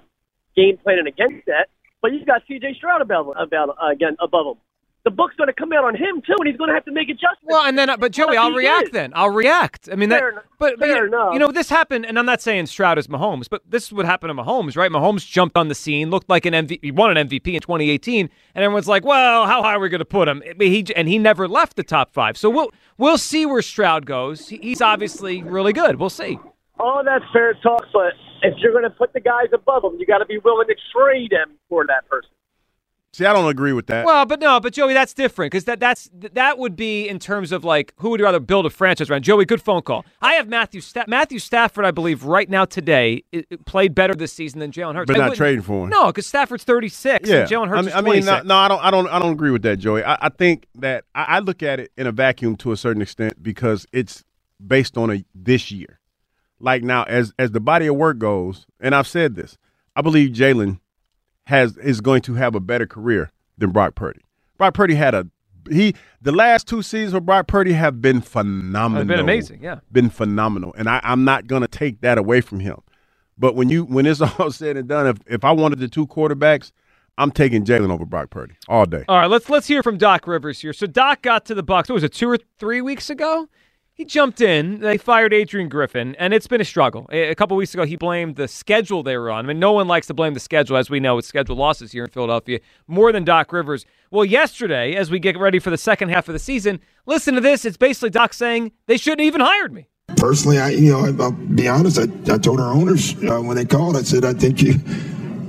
[0.55, 1.69] game planning against that.
[2.01, 2.75] But you got C.J.
[2.77, 4.61] Stroud about about uh, again above him.
[5.03, 6.91] The book's going to come out on him too, and he's going to have to
[6.91, 7.45] make adjustments.
[7.45, 8.91] Well, and then, uh, but Joey, I'll react is.
[8.91, 9.11] then.
[9.15, 9.89] I'll react.
[9.91, 10.43] I mean, that, enough.
[10.59, 13.49] but, but Fair you, you know, this happened, and I'm not saying Stroud is Mahomes,
[13.49, 14.91] but this is what happened to Mahomes, right?
[14.91, 18.29] Mahomes jumped on the scene, looked like an MVP, he won an MVP in 2018,
[18.53, 20.43] and everyone's like, well, how high are we going to put him?
[20.59, 22.37] He and he never left the top five.
[22.37, 24.49] So we'll we'll see where Stroud goes.
[24.49, 25.95] He's obviously really good.
[25.95, 26.37] We'll see.
[26.79, 30.05] All that's fair talk, but if you're going to put the guys above him, you
[30.05, 32.29] got to be willing to trade him for that person.
[33.13, 34.05] See, I don't agree with that.
[34.05, 37.51] Well, but no, but Joey, that's different because that that's that would be in terms
[37.51, 39.23] of like who would you rather build a franchise around?
[39.23, 40.05] Joey, good phone call.
[40.21, 44.15] I have Matthew Sta- Matthew Stafford, I believe, right now today i- i- played better
[44.15, 45.07] this season than Jalen Hurts.
[45.07, 45.89] But I not trading for him.
[45.89, 47.27] No, because Stafford's thirty six.
[47.29, 49.07] yeah, and Jalen Hurts I mean, is I mean, no, no, I don't, I don't,
[49.09, 50.03] I don't agree with that, Joey.
[50.05, 53.01] I, I think that I, I look at it in a vacuum to a certain
[53.01, 54.23] extent because it's
[54.65, 55.99] based on a this year.
[56.61, 59.57] Like now, as as the body of work goes, and I've said this,
[59.95, 60.79] I believe Jalen
[61.47, 64.21] has is going to have a better career than Brock Purdy.
[64.57, 65.27] Brock Purdy had a
[65.69, 69.03] he the last two seasons of Brock Purdy have been phenomenal.
[69.03, 69.79] It's been amazing, yeah.
[69.91, 72.81] been phenomenal, and I, I'm not going to take that away from him.
[73.37, 76.07] But when you when it's all said and done, if if I wanted the two
[76.07, 76.71] quarterbacks,
[77.17, 79.03] I'm taking Jalen over Brock Purdy all day.
[79.07, 80.73] All right, let's let's hear from Doc Rivers here.
[80.73, 81.89] So Doc got to the Bucks.
[81.89, 83.47] What was it, two or three weeks ago?
[83.93, 84.79] He jumped in.
[84.79, 87.07] They fired Adrian Griffin, and it's been a struggle.
[87.11, 89.45] A couple weeks ago, he blamed the schedule they were on.
[89.45, 91.91] I mean, no one likes to blame the schedule, as we know, with schedule losses
[91.91, 93.85] here in Philadelphia, more than Doc Rivers.
[94.09, 97.41] Well, yesterday, as we get ready for the second half of the season, listen to
[97.41, 97.65] this.
[97.65, 99.87] It's basically Doc saying they shouldn't even hired me.
[100.17, 101.97] Personally, I you know I, I'll be honest.
[101.97, 103.95] I, I told our owners uh, when they called.
[103.95, 104.75] I said I think you.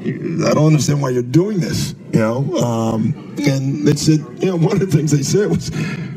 [0.02, 1.94] I don't understand why you're doing this.
[2.12, 5.70] You know, um, and they said you know one of the things they said was,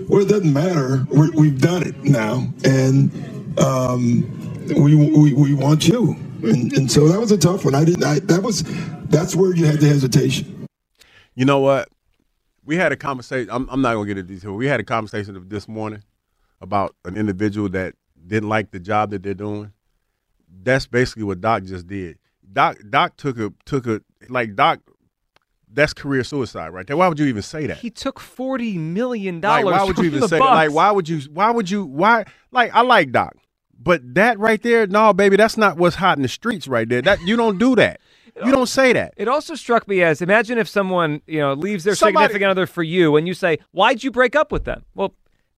[0.09, 1.05] well, it doesn't matter.
[1.09, 3.11] We're, we've done it now, and
[3.59, 6.15] um, we, we we want you.
[6.43, 7.75] And, and so that was a tough one.
[7.75, 8.03] I didn't.
[8.03, 8.63] I, that was
[9.05, 10.67] that's where you had the hesitation.
[11.35, 11.89] You know what?
[12.65, 13.49] We had a conversation.
[13.51, 14.53] I'm, I'm not going to get into detail.
[14.53, 16.03] We had a conversation this morning
[16.61, 17.95] about an individual that
[18.27, 19.71] didn't like the job that they're doing.
[20.63, 22.17] That's basically what Doc just did.
[22.51, 24.79] Doc Doc took a took a like Doc.
[25.71, 26.95] That's career suicide right there.
[26.95, 27.77] Why would you even say that?
[27.79, 29.73] He took forty million Like, dollars.
[29.79, 30.49] why would you even say Bucks.
[30.49, 30.55] that?
[30.55, 31.19] Like, why would you?
[31.33, 31.83] Why would you?
[31.83, 32.23] Why?
[32.51, 33.35] Like, I like Doc,
[33.77, 37.01] but that right there, no, baby, that's not what's hot in the streets right there.
[37.01, 37.99] That you don't do that.
[38.45, 39.13] You don't say that.
[39.17, 42.67] It also struck me as imagine if someone you know leaves their Somebody- significant other
[42.67, 45.13] for you, and you say, "Why'd you break up with them?" Well,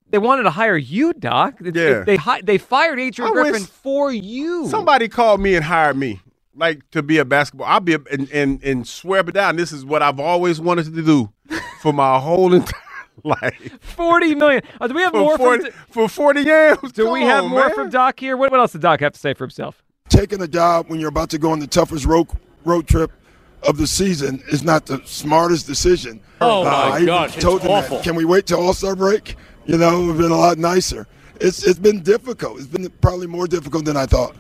[0.10, 1.56] they wanted to hire you, Doc.
[1.64, 1.82] It- Yeah.
[2.02, 4.68] it- they they fired Adrian I Griffin for you.
[4.68, 6.22] Somebody called me and hired me,
[6.58, 7.68] like to be a basketball.
[7.68, 9.56] I'll be a, and, and and swear it down.
[9.56, 11.32] This is what I've always wanted to do
[11.82, 12.82] for my whole entire
[13.24, 13.78] life.
[13.82, 14.62] forty million.
[14.82, 15.74] Uh, do we have For more forty from?
[15.92, 16.78] for forty years.
[16.94, 17.76] Do we have on, more man.
[17.76, 18.38] from Doc here?
[18.38, 19.84] What, what else did Doc have to say for himself?
[20.10, 22.28] taking a job when you're about to go on the toughest road
[22.64, 23.12] road trip
[23.64, 26.22] of the season is not the smartest decision.
[26.40, 27.86] Oh, my I even gosh, it's told them that.
[27.86, 28.00] awful.
[28.02, 29.36] Can we wait till All Star break?
[29.66, 31.08] You know, it would have been a lot nicer.
[31.42, 32.58] It's it's been difficult.
[32.60, 34.36] It's been probably more difficult than I thought.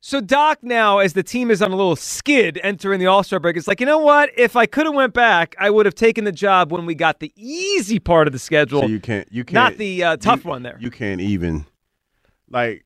[0.00, 3.40] So Doc now, as the team is on a little skid entering the All Star
[3.40, 4.30] break, is like, you know what?
[4.36, 7.18] If I could have went back, I would have taken the job when we got
[7.18, 10.44] the easy part of the schedule, So you can't you can't not the uh, tough
[10.44, 10.76] you- one there.
[10.80, 11.66] You can't even
[12.50, 12.84] like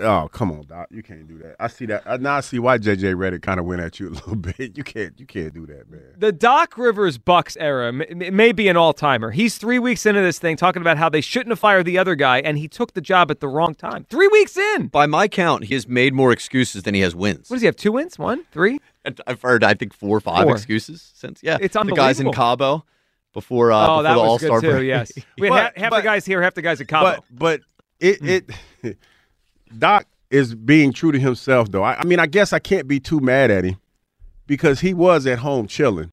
[0.00, 0.88] oh come on, Doc.
[0.90, 1.56] You can't do that.
[1.60, 2.02] I see that.
[2.06, 4.76] I now I see why JJ Redick kind of went at you a little bit.
[4.76, 6.00] You can't you can't do that, man.
[6.16, 9.30] the Doc Rivers Bucks era m- m- may be an all timer.
[9.30, 12.14] He's three weeks into this thing talking about how they shouldn't have fired the other
[12.14, 14.04] guy, and he took the job at the wrong time.
[14.10, 14.88] Three weeks in.
[14.88, 17.48] By my count, he has made more excuses than he has wins.
[17.50, 17.76] What does he have?
[17.76, 18.18] Two wins?
[18.18, 18.44] One?
[18.52, 18.78] Three?
[19.26, 20.52] I've heard, I think, four or five Four.
[20.54, 21.40] excuses since.
[21.42, 21.96] Yeah, It's unbelievable.
[22.04, 22.32] the guys in.
[22.32, 22.84] Cabo
[23.32, 23.72] before.
[23.72, 24.72] Uh, oh, before that the was All-Star good too.
[24.76, 24.86] break.
[24.88, 27.22] Yes, we had But- half, half but- the guys here, half the guys at Cabo.
[27.30, 27.60] But but
[28.00, 28.28] it hmm.
[28.86, 28.98] it
[29.78, 31.82] Doc is being true to himself though.
[31.82, 33.78] I, I mean, I guess I can't be too mad at him
[34.46, 36.12] because he was at home chilling,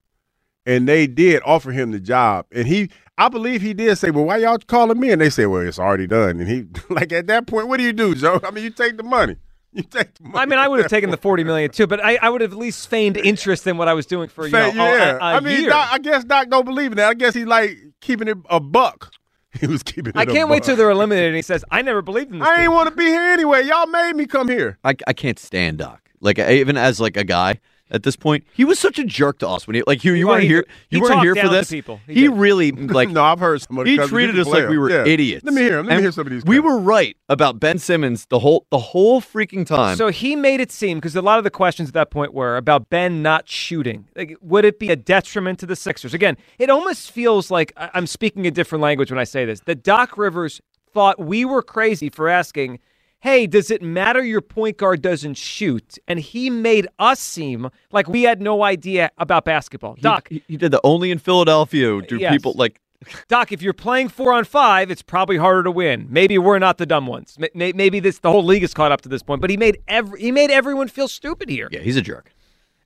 [0.66, 2.90] and they did offer him the job, and he.
[3.18, 5.80] I believe he did say, "Well, why y'all calling me?" And they said, "Well, it's
[5.80, 8.42] already done." And he, like at that point, what do you do, Joe?
[8.44, 9.38] I mean, you take the money.
[9.76, 10.38] You take the money.
[10.38, 12.54] I mean, I would have taken the forty million too, but I, I would have
[12.54, 15.16] at least feigned interest in what I was doing for you know, yeah.
[15.16, 15.68] a, a I mean.
[15.68, 17.10] Doc, I guess Doc don't believe in that.
[17.10, 19.12] I guess he like keeping it a buck.
[19.60, 20.18] He was keeping it.
[20.18, 21.28] I a can't wait till they're eliminated.
[21.28, 23.22] And he says, "I never believed in this." I team." ain't want to be here
[23.22, 23.64] anyway.
[23.64, 24.78] Y'all made me come here.
[24.84, 26.10] I, I can't stand Doc.
[26.20, 27.60] Like even as like a guy
[27.92, 30.26] at this point, he was such a jerk to us when he like you, you
[30.28, 30.66] Well, weren't he- here.
[30.90, 31.70] he You weren't here for down to this.
[31.70, 32.00] people.
[32.08, 34.78] He He, really like no, I've heard some of the he treated us like we
[34.78, 35.06] were Yeah.
[35.06, 35.44] idiots.
[35.46, 35.86] Let me hear him.
[35.86, 36.44] Let me hear some of these.
[36.46, 39.98] We were right about Ben Simmons the whole the whole freaking time.
[39.98, 42.58] So he made it seem because a lot of the questions at that point were
[42.58, 44.08] about Ben not shooting.
[44.16, 46.14] Like, would it be a detriment to the Sixers?
[46.14, 49.60] Again, it almost feels like I'm speaking a different language when I say this.
[49.62, 50.60] That Doc Rivers
[50.94, 52.80] thought we were crazy for asking,
[53.26, 58.08] "Hey, does it matter your point guard doesn't shoot?" And he made us seem like
[58.08, 59.96] we had no idea about basketball.
[60.00, 62.02] Doc, he, he did the only in Philadelphia.
[62.02, 62.32] Do Yes.
[62.32, 62.80] people like?
[63.28, 66.08] Doc, if you're playing four on five, it's probably harder to win.
[66.10, 67.36] Maybe we're not the dumb ones.
[67.38, 69.42] May- may- Maybe this the whole league is caught up to this point.
[69.42, 71.68] But he made every he made everyone feel stupid here.
[71.72, 72.32] Yeah, he's a jerk.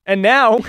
[0.05, 0.59] And now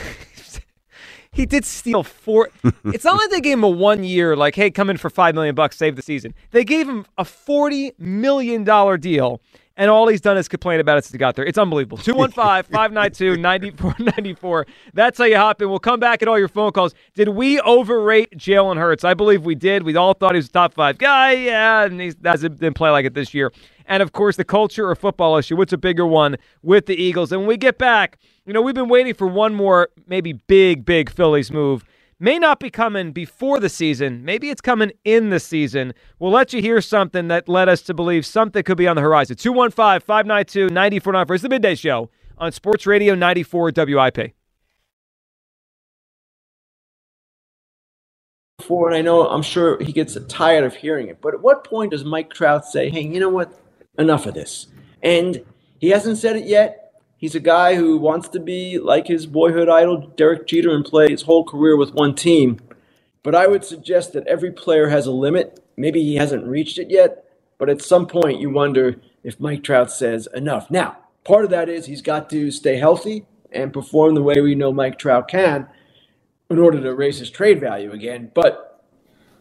[1.33, 2.51] he did steal four.
[2.87, 5.35] it's not like they gave him a one year, like, hey, come in for five
[5.35, 6.35] million bucks, save the season.
[6.51, 9.41] They gave him a forty million dollar deal,
[9.77, 11.45] and all he's done is complain about it since he got there.
[11.45, 11.99] It's unbelievable.
[11.99, 14.67] 215 592 9494.
[14.93, 15.71] That's how you hop in.
[15.71, 16.95] We'll come back at all your phone calls.
[17.15, 19.05] Did we overrate Jalen Hurts?
[19.05, 19.85] I believe we did.
[19.85, 21.33] We all thought he was a top five guy.
[21.33, 23.53] Yeah, and he hasn't didn't play like it this year.
[23.87, 25.57] And of course, the culture or football issue.
[25.57, 27.33] What's a bigger one with the Eagles?
[27.33, 30.85] And when we get back, you know, we've been waiting for one more, maybe big,
[30.85, 31.85] big Phillies move.
[32.19, 34.25] May not be coming before the season.
[34.25, 35.95] Maybe it's coming in the season.
[36.19, 39.03] We'll let you hear something that led us to believe something could be on the
[39.03, 39.37] horizon.
[39.37, 41.35] 215 592 9494.
[41.35, 44.35] It's the midday show on Sports Radio 94 WIP.
[48.71, 51.21] before, and I know I'm sure he gets tired of hearing it.
[51.21, 53.59] But at what point does Mike Trout say, "Hey, you know what?
[53.99, 54.69] Enough of this"?
[55.03, 55.45] And
[55.81, 56.90] he hasn't said it yet.
[57.21, 61.11] He's a guy who wants to be like his boyhood idol, Derek Jeter, and play
[61.11, 62.59] his whole career with one team.
[63.23, 65.63] But I would suggest that every player has a limit.
[65.77, 67.27] Maybe he hasn't reached it yet,
[67.59, 70.71] but at some point you wonder if Mike Trout says enough.
[70.71, 74.55] Now, part of that is he's got to stay healthy and perform the way we
[74.55, 75.69] know Mike Trout can
[76.49, 78.31] in order to raise his trade value again.
[78.33, 78.83] But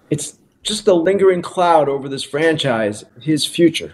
[0.09, 3.93] it's just a lingering cloud over this franchise, his future.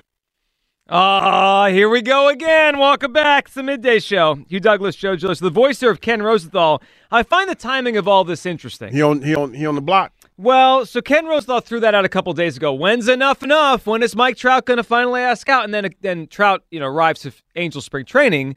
[0.88, 2.78] Ah, here we go again.
[2.78, 3.46] Welcome back.
[3.46, 4.36] It's the midday show.
[4.48, 6.80] Hugh Douglas, Joe Giglio, the voicer of Ken Rosenthal.
[7.10, 8.94] I find the timing of all this interesting.
[8.94, 10.14] He on he on he on the block.
[10.38, 12.72] Well, so Ken Rosenthal threw that out a couple days ago.
[12.72, 13.88] When's enough enough?
[13.88, 15.66] When is Mike Trout going to finally ask out?
[15.66, 18.56] And then then Trout, you know, arrives to Angel Spring Training,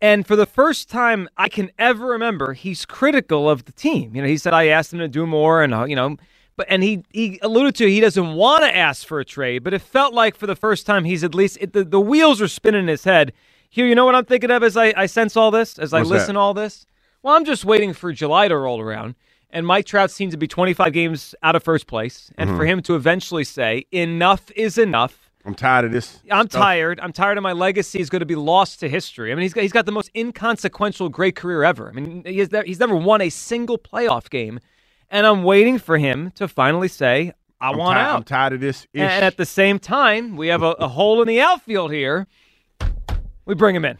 [0.00, 4.14] and for the first time I can ever remember, he's critical of the team.
[4.14, 6.18] You know, he said I asked him to do more, and uh, you know,
[6.56, 9.74] but and he he alluded to he doesn't want to ask for a trade, but
[9.74, 12.48] it felt like for the first time he's at least it, the the wheels are
[12.48, 13.32] spinning in his head.
[13.70, 16.02] Here, you know what I'm thinking of as I, I sense all this, as I
[16.02, 16.40] What's listen that?
[16.40, 16.86] all this.
[17.22, 19.16] Well, I'm just waiting for July to roll around.
[19.50, 22.30] And Mike Trout seems to be 25 games out of first place.
[22.38, 22.58] And Mm-hmm.
[22.58, 25.30] for him to eventually say, enough is enough.
[25.44, 26.20] I'm tired of this.
[26.30, 26.60] I'm stuff.
[26.62, 27.00] tired.
[27.00, 29.30] I'm tired of my legacy is going to be lost to history.
[29.32, 31.88] I mean, he's got, he's got the most inconsequential great career ever.
[31.88, 34.60] I mean, he has, he's never won a single playoff game.
[35.14, 38.16] And I'm waiting for him to finally say, I I'm want ti- out.
[38.16, 38.86] I'm tired of this.
[38.92, 39.00] Ish.
[39.00, 42.26] and at the same time, we have a, a hole in the outfield here.
[43.46, 43.98] We bring him in.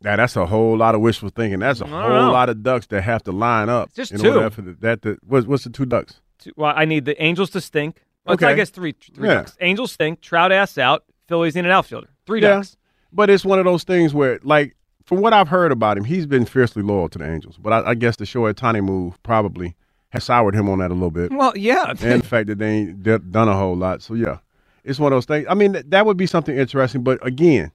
[0.00, 1.58] Now that's a whole lot of wishful thinking.
[1.60, 2.30] That's a whole know.
[2.32, 3.92] lot of ducks that have to line up.
[3.92, 4.32] Just in two.
[4.34, 6.20] order for the, that the, what's, what's the two ducks?
[6.38, 8.02] Two- Well, I need the Angels to stink.
[8.24, 8.46] Well, Okay.
[8.46, 9.34] I guess three, three Yeah.
[9.34, 9.56] ducks.
[9.60, 10.20] Angels stink.
[10.22, 11.04] Trout ass out.
[11.28, 12.08] Phillies need an outfielder.
[12.26, 12.48] Three Yeah.
[12.56, 12.76] ducks.
[13.12, 16.26] But it's one of those things where, like, from what I've heard about him, he's
[16.26, 17.58] been fiercely loyal to the Angels.
[17.58, 19.76] But I, I guess the Shohei Ohtani move probably
[20.14, 21.32] has soured him on that a little bit.
[21.32, 21.90] Well, yeah.
[22.00, 24.00] and the fact that they ain't done a whole lot.
[24.00, 24.38] So yeah,
[24.84, 25.46] it's one of those things.
[25.50, 27.02] I mean, th- that would be something interesting.
[27.02, 27.72] But again,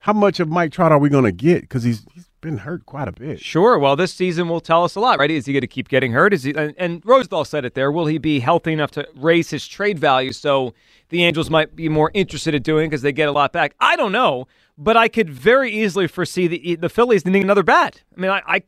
[0.00, 1.62] how much of Mike Trout are we going to get?
[1.62, 3.40] Because he's he's been hurt quite a bit.
[3.40, 3.78] Sure.
[3.78, 5.30] Well, this season will tell us a lot, right?
[5.30, 6.34] Is he going to keep getting hurt?
[6.34, 6.54] Is he?
[6.54, 7.90] And, and Rosenthal said it there.
[7.90, 10.74] Will he be healthy enough to raise his trade value so
[11.08, 13.74] the Angels might be more interested in doing because they get a lot back?
[13.80, 14.46] I don't know,
[14.76, 18.02] but I could very easily foresee the the Phillies needing another bat.
[18.16, 18.62] I mean, I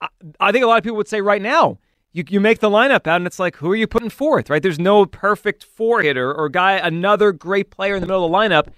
[0.00, 0.08] I,
[0.40, 1.78] I think a lot of people would say right now.
[2.12, 4.62] You, you make the lineup out, and it's like, who are you putting forth, right?
[4.62, 8.36] There's no perfect four hitter or guy, another great player in the middle of the
[8.36, 8.68] lineup.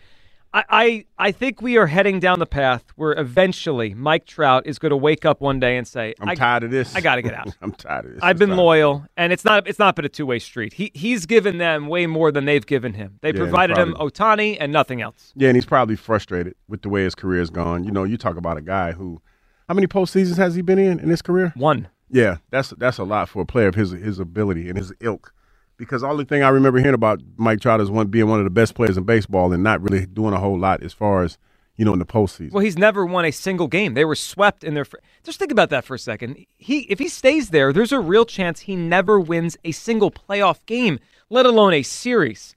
[0.55, 4.79] I, I, I think we are heading down the path where eventually Mike Trout is
[4.79, 6.95] going to wake up one day and say, I'm tired of this.
[6.95, 7.49] I got to get out.
[7.61, 8.23] I'm tired of this.
[8.23, 10.75] I've It's been loyal, and it's not it's not been a two way street.
[10.75, 13.19] He he's given them way more than they've given him.
[13.21, 13.95] They Yeah, provided him.
[13.95, 15.33] Ohtani and nothing else.
[15.35, 17.83] Yeah, and he's probably frustrated with the way his career's gone.
[17.83, 19.21] You know, you talk about a guy who,
[19.69, 21.53] how many postseasons has he been in in his career?
[21.57, 21.89] One.
[22.15, 25.35] Yeah, that's that's a lot for a player of his his ability and his ilk.
[25.77, 28.45] Because all the thing I remember hearing about Mike Trout is one being one of
[28.45, 31.39] the best players in baseball and not really doing a whole lot as far as
[31.77, 32.53] you know in the postseason.
[32.53, 33.95] Well, he's never won a single game.
[33.95, 34.85] They were swept in their.
[34.85, 36.47] Fr- Just think about that for a second.
[36.57, 40.65] He, if he stays there, there's a real chance he never wins a single playoff
[40.67, 41.01] game,
[41.31, 42.55] let alone a series.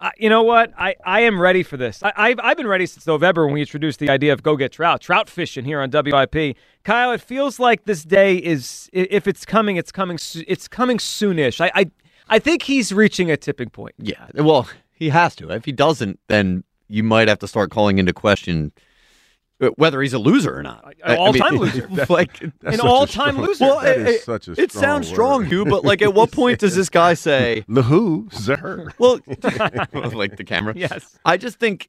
[0.00, 0.72] Uh, you know what?
[0.78, 2.02] I, I am ready for this.
[2.02, 4.70] I, I've, I've been ready since November when we introduced the idea of go get
[4.72, 6.56] trout, trout fishing here on WIP.
[6.84, 11.60] Kyle, it feels like this day is, if it's coming, it's coming, it's coming soonish.
[11.60, 11.90] I, I,
[12.28, 13.96] I think he's reaching a tipping point.
[13.98, 15.50] Yeah, well, he has to.
[15.50, 18.72] If he doesn't, then you might have to start calling into question
[19.60, 20.94] Uh, whether he's a loser or not.
[21.04, 21.88] An all-time loser.
[22.08, 23.64] like That's An all-time strong- loser.
[23.64, 25.48] Well, that it- such a it strong sounds strong, word.
[25.48, 28.28] Hugh, but like, at what point does this guy say, The who?
[28.32, 28.92] Zer.
[28.98, 29.18] "Well,"
[30.12, 30.74] like the camera?
[30.76, 31.18] Yes.
[31.24, 31.88] I just think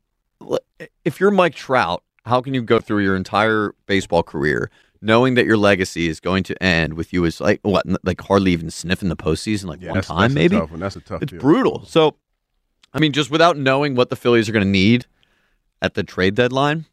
[1.05, 4.69] if you're Mike Trout, how can you go through your entire baseball career
[5.01, 8.51] knowing that your legacy is going to end with you as like what, like hardly
[8.51, 10.55] even sniffing the postseason like Yeah, one that's, time, that's maybe?
[10.57, 10.79] A tough one.
[10.81, 11.21] That's a tough.
[11.21, 11.39] It's deal.
[11.39, 11.85] brutal.
[11.85, 12.15] So,
[12.93, 15.05] I mean, just without knowing what the Phillies are going to need
[15.81, 16.85] at the trade deadline,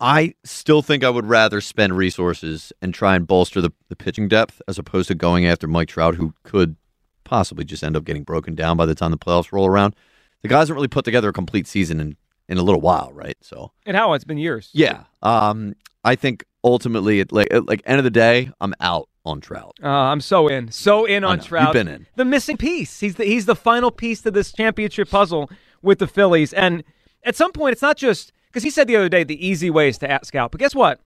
[0.00, 4.28] I still think I would rather spend resources and try and bolster the, the pitching
[4.28, 6.76] depth as opposed to going after Mike Trout, who could
[7.24, 9.96] possibly just end up getting broken down by the time the playoffs roll around.
[10.42, 12.16] The guy hasn't really put together a complete season in,
[12.48, 13.36] in a little while, right?
[13.40, 14.12] So, And how?
[14.12, 14.70] It's been years.
[14.72, 19.08] yeah, um, I think ultimately, at like at like end of the day, I'm out
[19.24, 19.76] on Trout.
[19.82, 21.40] Uh, I'm so in, so in on.
[21.40, 21.66] Trout.
[21.66, 22.06] You've been in.
[22.14, 23.00] the missing piece.
[23.00, 25.50] He's the he's the final piece to this championship puzzle
[25.82, 26.52] with the Phillies.
[26.52, 26.84] And
[27.24, 29.88] at some point, it's not just because he said the other day the easy way
[29.88, 30.50] is to ask out.
[30.50, 31.00] But guess what?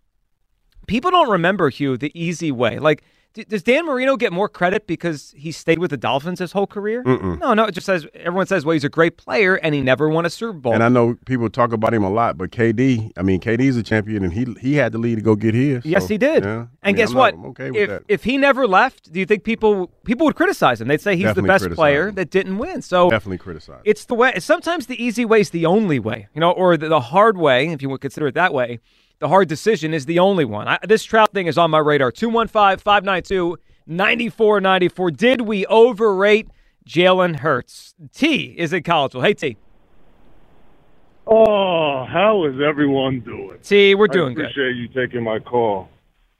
[0.86, 2.78] People don't remember Hugh the easy way.
[2.78, 6.66] Like, does Dan Marino get more credit because he stayed with the Dolphins his whole
[6.66, 7.02] career?
[7.04, 7.64] No, no.
[7.64, 10.30] It just says everyone says, well, he's a great player and he never won a
[10.30, 10.74] Super Bowl.
[10.74, 13.82] And I know people talk about him a lot, but KD, I mean, KD's a
[13.82, 15.84] champion, and he he had the lead to go get his.
[15.84, 16.44] Yes, he did.
[16.44, 16.66] yeah.
[16.82, 17.34] I And mean, guess I'm what?
[17.36, 18.02] not- I'm okay with if that.
[18.08, 20.88] if he never left, do you think people people would criticize him?
[20.88, 22.14] They'd say he's Definitely the best player him.
[22.16, 22.82] that didn't win.
[22.82, 23.80] So Definitely criticize.
[23.84, 24.34] it's the way.
[24.38, 27.68] Sometimes the easy way is the only way, you know, or the, the hard way,
[27.68, 28.80] if you would consider it that way.
[29.22, 30.66] The hard decision is the only one.
[30.66, 32.10] I, this Trout thing is on my radar.
[32.10, 33.56] 215 592
[33.86, 35.10] 9494.
[35.12, 36.48] Did we overrate
[36.88, 37.94] Jalen Hurts?
[38.12, 39.22] T is in Collegeville.
[39.22, 39.56] Hey, T.
[41.24, 43.58] Oh, how is everyone doing?
[43.62, 44.46] T, we're doing good.
[44.46, 45.88] appreciate you taking my call.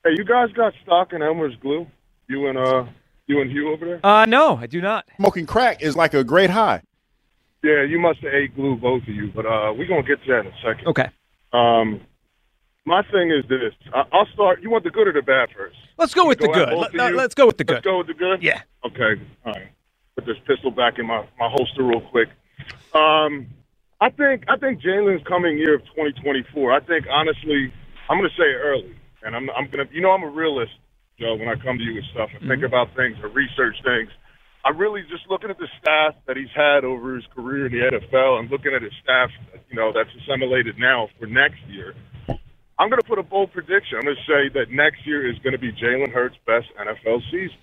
[0.02, 1.86] Hey, you guys got stock in Elmer's glue?
[2.28, 2.86] You and uh,
[3.28, 4.00] you and Hugh over there?
[4.04, 5.04] Uh, no, I do not.
[5.18, 6.82] Smoking crack is like a great high.
[7.62, 9.30] Yeah, you must have ate glue, both of you.
[9.32, 10.88] But uh, we're gonna get to that in a second.
[10.88, 11.08] Okay.
[11.52, 12.00] Um,
[12.84, 13.72] my thing is this.
[13.94, 14.62] I- I'll start.
[14.62, 15.76] You want the good or the bad first?
[15.98, 16.68] Let's go with the good.
[16.68, 17.74] at both let's go with the good.
[17.74, 18.42] Let's go with the good.
[18.42, 18.62] Yeah.
[18.84, 19.20] Okay.
[19.44, 19.68] All right.
[20.16, 22.28] Put this pistol back in my, my holster real quick.
[22.94, 23.46] Um,
[24.00, 26.72] I think I think Jalen's coming year of 2024.
[26.72, 27.72] I think honestly,
[28.10, 29.94] I'm going to say early, and I'm I'm going to.
[29.94, 30.72] You know, I'm a realist,
[31.18, 31.36] Joe.
[31.36, 34.10] When I come to you with stuff and think about things or research things,
[34.64, 37.98] I'm really just looking at the staff that he's had over his career in the
[37.98, 39.30] NFL and looking at his staff,
[39.70, 41.94] you know, that's assimilated now for next year.
[42.82, 43.94] I'm going to put a bold prediction.
[43.94, 47.22] I'm going to say that next year is going to be Jalen Hurts' best NFL
[47.30, 47.54] season.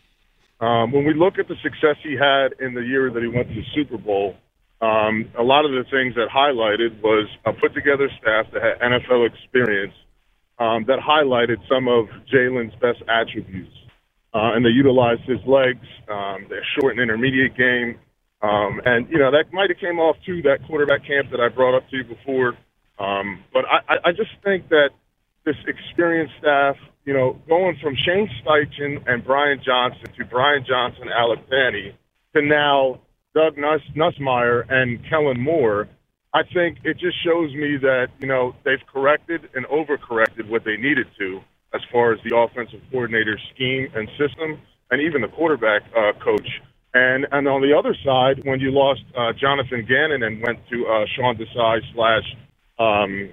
[0.61, 3.49] Um, when we look at the success he had in the year that he went
[3.49, 4.35] to the Super Bowl,
[4.79, 8.79] um, a lot of the things that highlighted was a put together staff that had
[8.79, 9.93] NFL experience
[10.57, 13.75] um, that highlighted some of Jalen's best attributes.
[14.33, 17.99] Uh, and they utilized his legs, um, their short and intermediate game.
[18.41, 21.49] Um, and, you know, that might have came off to that quarterback camp that I
[21.49, 22.55] brought up to you before.
[22.99, 24.91] Um, but I- I just think that
[25.49, 31.09] this experienced staff, you know, going from Shane Steichen and Brian Johnson to Brian Johnson,
[31.09, 31.93] Alex Tanney,
[32.35, 32.99] to now
[33.33, 35.87] Doug Nuss, Nussmeier and Kellen Moore,
[36.35, 40.77] I think it just shows me that you know they've corrected and overcorrected what they
[40.77, 41.41] needed to
[41.73, 44.59] as far as the offensive coordinator scheme and system,
[44.91, 46.47] and even the quarterback uh, coach.
[46.93, 50.85] And and on the other side, when you lost uh, Jonathan Gannon and went to
[50.85, 52.35] uh, Sean Desai slash
[52.77, 53.31] um,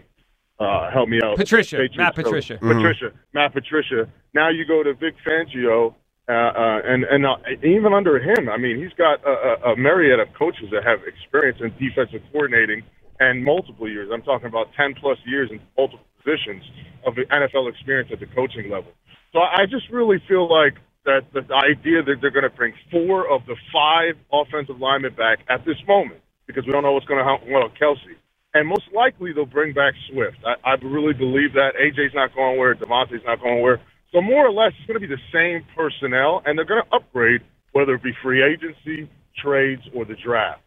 [0.59, 2.25] uh, help me out, Patricia, Patriots Matt coach.
[2.25, 2.59] Patricia.
[2.59, 4.09] Patricia, Matt Patricia.
[4.35, 5.95] Now you go to Vic Fangio,
[6.29, 9.31] uh, uh, and and uh, even under him, I mean, he's got a,
[9.69, 12.83] a, a myriad of coaches that have experience in defensive coordinating
[13.21, 14.11] and multiple years.
[14.13, 16.65] I'm talking about 10 plus years in multiple positions
[17.07, 18.93] of the NFL experience at the coaching level.
[19.33, 23.31] So I just really feel like that the idea that they're going to bring four
[23.31, 27.23] of the five offensive linemen back at this moment, because we don't know what's going
[27.23, 28.19] to happen with Kelce.
[28.57, 30.39] And most likely they'll bring back Swift.
[30.47, 31.73] I, I really believe that.
[31.77, 33.81] AJ's not going where, DeVonta's not going where.
[34.13, 36.97] So more or less, it's going to be the same personnel, and they're going to
[36.97, 37.43] upgrade,
[37.73, 39.11] whether it be free agency,
[39.43, 40.63] trades, or the draft.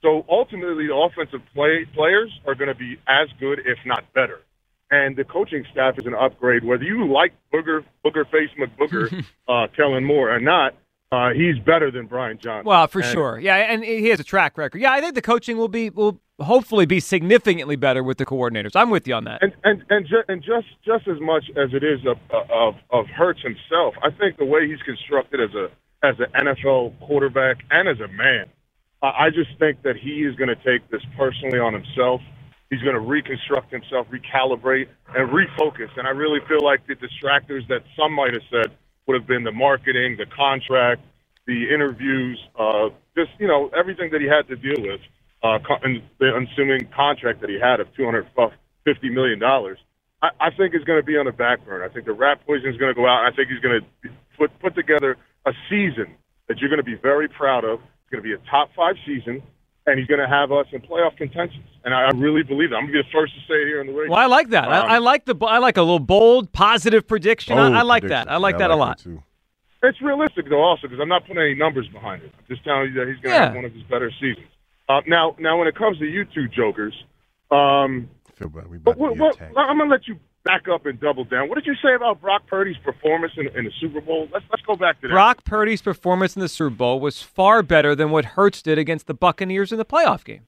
[0.00, 4.40] So ultimately, the offensive play, players are going to be as good, if not better.
[4.90, 9.66] And the coaching staff is an upgrade, whether you like Booger, Booger Face McBooger, uh,
[9.76, 10.74] Kellen Moore or not.
[11.12, 12.66] Uh, he's better than Brian Johnson.
[12.66, 13.38] Well, for And- sure.
[13.38, 14.80] Yeah, and he has a track record.
[14.80, 18.72] Yeah, I think the coaching will be will hopefully be significantly better with the coordinators.
[18.74, 19.42] I'm with you on that.
[19.42, 22.18] And and and, ju- and just just as much as it is of
[22.50, 25.68] of of Hurts himself, I think the way he's constructed as a
[26.06, 28.46] as an NFL quarterback and as a man,
[29.02, 32.20] I I just think that he is going to take this personally on himself.
[32.70, 35.90] He's going to reconstruct himself, recalibrate, and refocus.
[35.96, 39.44] And I really feel like the distractors that some might have said would have been
[39.44, 41.02] the marketing, the contract,
[41.46, 45.00] the interviews, uh, just you know everything that he had to deal with,
[45.44, 45.58] uh,
[46.18, 48.26] the assuming contract that he had of two hundred
[48.84, 49.78] fifty million dollars.
[50.22, 51.84] I, I think is going to be on the back burner.
[51.84, 53.24] I think the rat poison is going to go out.
[53.24, 56.14] And I think he's going to put put together a season
[56.48, 57.78] that you're going to be very proud of.
[57.80, 59.42] It's going to be a top five season,
[59.86, 61.62] and he's going to have us in playoff contention.
[61.84, 62.76] And I, I really believe that.
[62.76, 64.12] I'm going to be the first to say it here in the radio.
[64.12, 64.64] Well, I like that.
[64.64, 67.58] Um, I, I like the I like a little bold, positive prediction.
[67.58, 68.30] I, I like that.
[68.30, 69.04] I like that a lot.
[69.82, 72.32] It's realistic though, also because I'm not putting any numbers behind it.
[72.38, 73.44] I'm just telling you that he's going to Yeah.
[73.48, 74.46] have one of his better seasons.
[74.88, 76.94] Uh, now, now when it comes to you two jokers,
[77.50, 78.68] um, feel bad.
[78.68, 79.58] We but about to what, what.
[79.68, 81.48] I'm going to let you back up and double down.
[81.48, 84.28] What did you say about Brock Purdy's performance in, in the Super Bowl?
[84.32, 85.14] Let's let's go back to that.
[85.14, 89.06] Brock Purdy's performance in the Super Bowl was far better than what Hurts did against
[89.06, 90.46] the Buccaneers in the playoff game.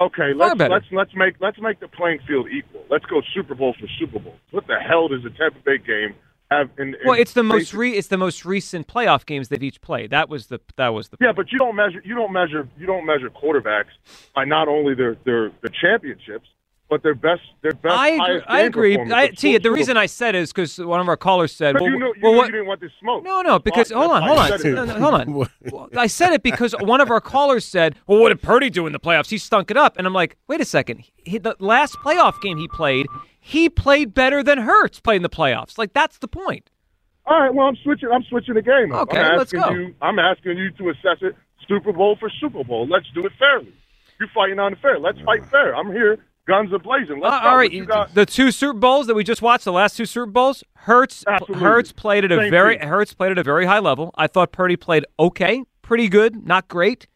[0.00, 2.84] Okay, let's let's let's make let's make the playing field equal.
[2.90, 4.34] Let's go Super Bowl for Super Bowl.
[4.50, 6.14] What the hell does the Tampa Bay game
[6.58, 6.70] have?
[6.78, 9.80] In, in Well, it's the most re- it's the most recent playoff games they've each
[9.80, 10.10] played.
[10.10, 12.86] That was the that was the Yeah, but you don't measure you don't measure you
[12.86, 13.92] don't measure quarterbacks
[14.34, 16.48] by not only their their the championships,
[16.88, 17.94] but their best their best.
[17.94, 18.42] I agree.
[18.46, 18.96] I game agree.
[18.96, 21.82] performance I, Tia, the reason I said is because one of our callers said, But
[21.82, 23.24] "Well, you know, you, well what?" you didn't want this smoke.
[23.24, 24.74] No, no, because Well, hold on, hold why on, you said it.
[24.74, 25.14] no, no, hold
[25.74, 25.88] on.
[25.98, 28.92] I said it because one of our callers said, "Well, what did Purdy do in
[28.92, 29.30] the playoffs?
[29.30, 31.04] He stunk it up." And I'm like, "Wait a second.
[31.24, 33.06] He, the last playoff game he played,
[33.44, 35.76] he played better than Hurts played in the playoffs.
[35.76, 36.70] Like that's the point."
[37.26, 38.08] All right, well, I'm switching.
[38.12, 38.92] I'm switching the game.
[38.92, 39.02] up.
[39.02, 39.70] Okay, I'm let's asking go.
[39.80, 41.36] You, I'm asking you to assess it
[41.68, 42.86] Super Bowl for Super Bowl.
[42.88, 43.72] Let's do it fairly.
[44.18, 44.98] You're fighting on the fair.
[44.98, 45.74] Let's fight fair.
[45.74, 47.20] I'm here, guns are blazing.
[47.20, 47.46] Let's Uh, go.
[47.46, 48.14] all What right, you got?
[48.14, 51.60] the two Super Bowls that we just watched, the last two Super Bowls, Hurts Absolutely.
[51.64, 52.88] Hurts played at a Same very team.
[52.88, 54.12] Hurts played at a very high level.
[54.16, 57.06] I thought Purdy played okay, pretty good, not great.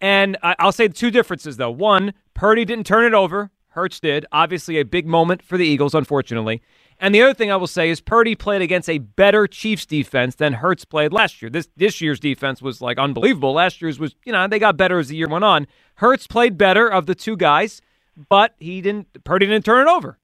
[0.00, 1.70] And I, I'll say the two differences though.
[1.70, 3.50] One, Purdy didn't turn it over.
[3.76, 4.24] Hurts did.
[4.32, 6.62] Obviously, a big moment for the Eagles, unfortunately.
[6.98, 10.34] And the other thing I will say is Purdy played against a better Chiefs defense
[10.34, 11.50] than Hurts played last year.
[11.50, 13.52] This this year's defense was like unbelievable.
[13.52, 15.66] Last year's was, you know, they got better as the year went on.
[15.96, 17.82] Hurts played better of the two guys,
[18.30, 19.24] but he didn't.
[19.24, 20.18] Purdy didn't turn it over.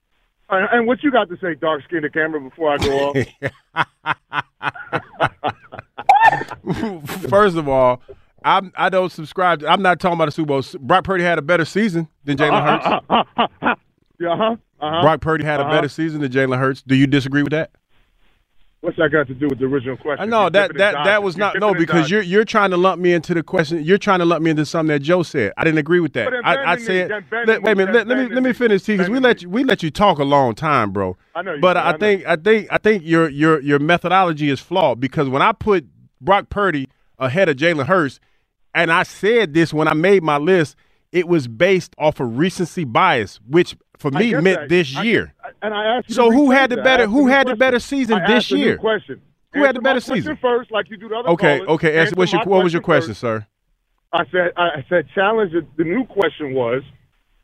[0.49, 3.17] And, and what you got to say, dark skin to camera, before I go off?
[7.29, 8.03] First of all,
[8.45, 9.61] I'm I don't subscribe.
[9.61, 10.63] To, I'm not talking about the Super Bowl.
[10.81, 13.05] Brock Purdy had a better season than Jalen Hurts.
[14.21, 14.57] yeah, huh?
[14.81, 15.03] Uh-huh.
[15.03, 15.73] Brock Purdy had a Uh-huh.
[15.73, 16.83] better season than Jalen Hurts.
[16.83, 17.71] Do you disagree with that?
[18.81, 20.29] What's that got to do with the original question?
[20.29, 22.15] No, that that that was not no because dodging.
[22.17, 23.81] you're you're trying to lump me into the question.
[23.85, 25.53] You're trying to lump me into something that Joe said.
[25.57, 26.33] I didn't agree with that.
[26.33, 27.09] But I, I said
[27.47, 27.95] let, wait a minute.
[27.95, 30.25] Let, let me let me finish because we let you we let you talk a
[30.25, 31.17] long time, bro.
[31.37, 31.99] I know you But I, I know.
[31.99, 35.87] think I think I think your your your methodology is flawed because when I put
[36.21, 36.89] Brock Purdy
[37.21, 38.19] ahead of Jalen Hurts,
[38.75, 40.77] and I said this when I made my list,
[41.13, 44.69] it was based off of recency bias, which for me meant that.
[44.69, 45.35] this I- year.
[45.45, 46.85] I- and I asked you So who had the that.
[46.85, 48.77] better- who had the better season I this asked a new year?
[48.79, 49.21] question.
[49.55, 50.37] Who had the better season?
[50.41, 51.69] first, like you do the other Okay, callers.
[51.75, 51.99] okay.
[51.99, 53.21] Answer, what's your what was your question, first.
[53.21, 53.47] sir?
[54.15, 55.53] I said, I said, challenge.
[55.53, 56.83] The, the new question was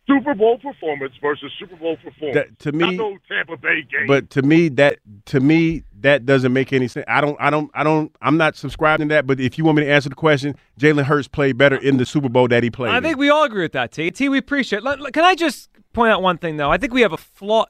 [0.07, 2.35] Super Bowl performance versus Super Bowl performance.
[2.35, 2.97] That- to me-
[3.29, 4.07] Tampa Bay game.
[4.07, 7.05] But to me, that to me that doesn't make any sense.
[7.09, 8.15] I don't, I don't, I don't.
[8.21, 9.27] I'm not subscribing to that.
[9.27, 12.07] But if you want me to answer the question, Jalen Hurts played better in the
[12.07, 12.91] Super Bowl that he played.
[12.93, 13.03] I in.
[13.03, 13.93] think we all agree with that.
[13.93, 14.11] T.
[14.11, 14.29] T.
[14.29, 14.83] We appreciate.
[14.83, 16.71] Let- Can I just point out one thing though?
[16.71, 17.67] I think we have a flaw.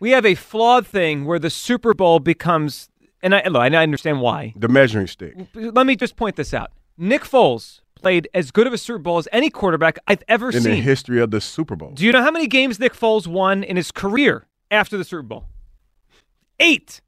[0.00, 2.88] We have a flawed thing where the Super Bowl becomes,
[3.22, 4.52] and I, look, I understand why.
[4.56, 5.34] the measuring stick.
[5.54, 6.72] Let me just point this out.
[6.98, 10.66] Nick Foles played as good of a Super Bowl as any quarterback I've ever seen
[10.66, 11.92] in the history of the Super Bowl.
[11.92, 15.22] Do you know how many games Nick Foles won in his career after the Super
[15.22, 15.46] Bowl?
[16.58, 17.00] Eight.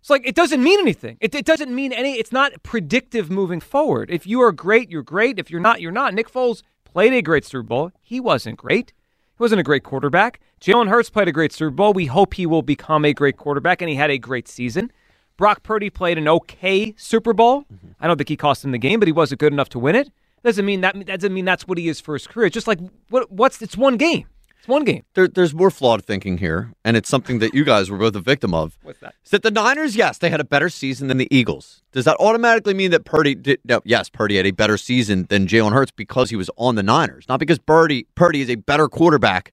[0.00, 1.18] It's like it doesn't mean anything.
[1.20, 2.14] It, it doesn't mean any.
[2.14, 4.10] It's not predictive moving forward.
[4.10, 5.38] If you are great, you're great.
[5.38, 6.14] If you're not, you're not.
[6.14, 7.92] Nick Foles played a great Super Bowl.
[8.00, 8.92] He wasn't great.
[9.36, 10.40] He wasn't a great quarterback.
[10.60, 11.92] Jalen Hurts played a great Super Bowl.
[11.92, 14.90] We hope he will become a great quarterback, and he had a great season.
[15.36, 17.64] Brock Purdy played an okay Super Bowl.
[18.00, 19.96] I don't think he cost him the game, but he wasn't good enough to win
[19.96, 20.10] it.
[20.42, 20.80] Doesn't mean.
[20.80, 22.46] That doesn't mean that's what he is for his career.
[22.46, 22.78] It's just like
[23.10, 23.30] what?
[23.30, 23.60] What's?
[23.60, 24.26] It's one game.
[24.70, 25.04] One game.
[25.14, 28.20] There, there's more flawed thinking here, and it's something that you guys were both a
[28.20, 28.78] victim of.
[28.82, 29.14] What's that?
[29.24, 29.96] Is that the Niners?
[29.96, 31.82] Yes, they had a better season than the Eagles.
[31.90, 33.58] Does that automatically mean that Purdy did?
[33.64, 36.84] No, yes, Purdy had a better season than Jalen Hurts because he was on the
[36.84, 39.52] Niners, not because Purdy Purdy is a better quarterback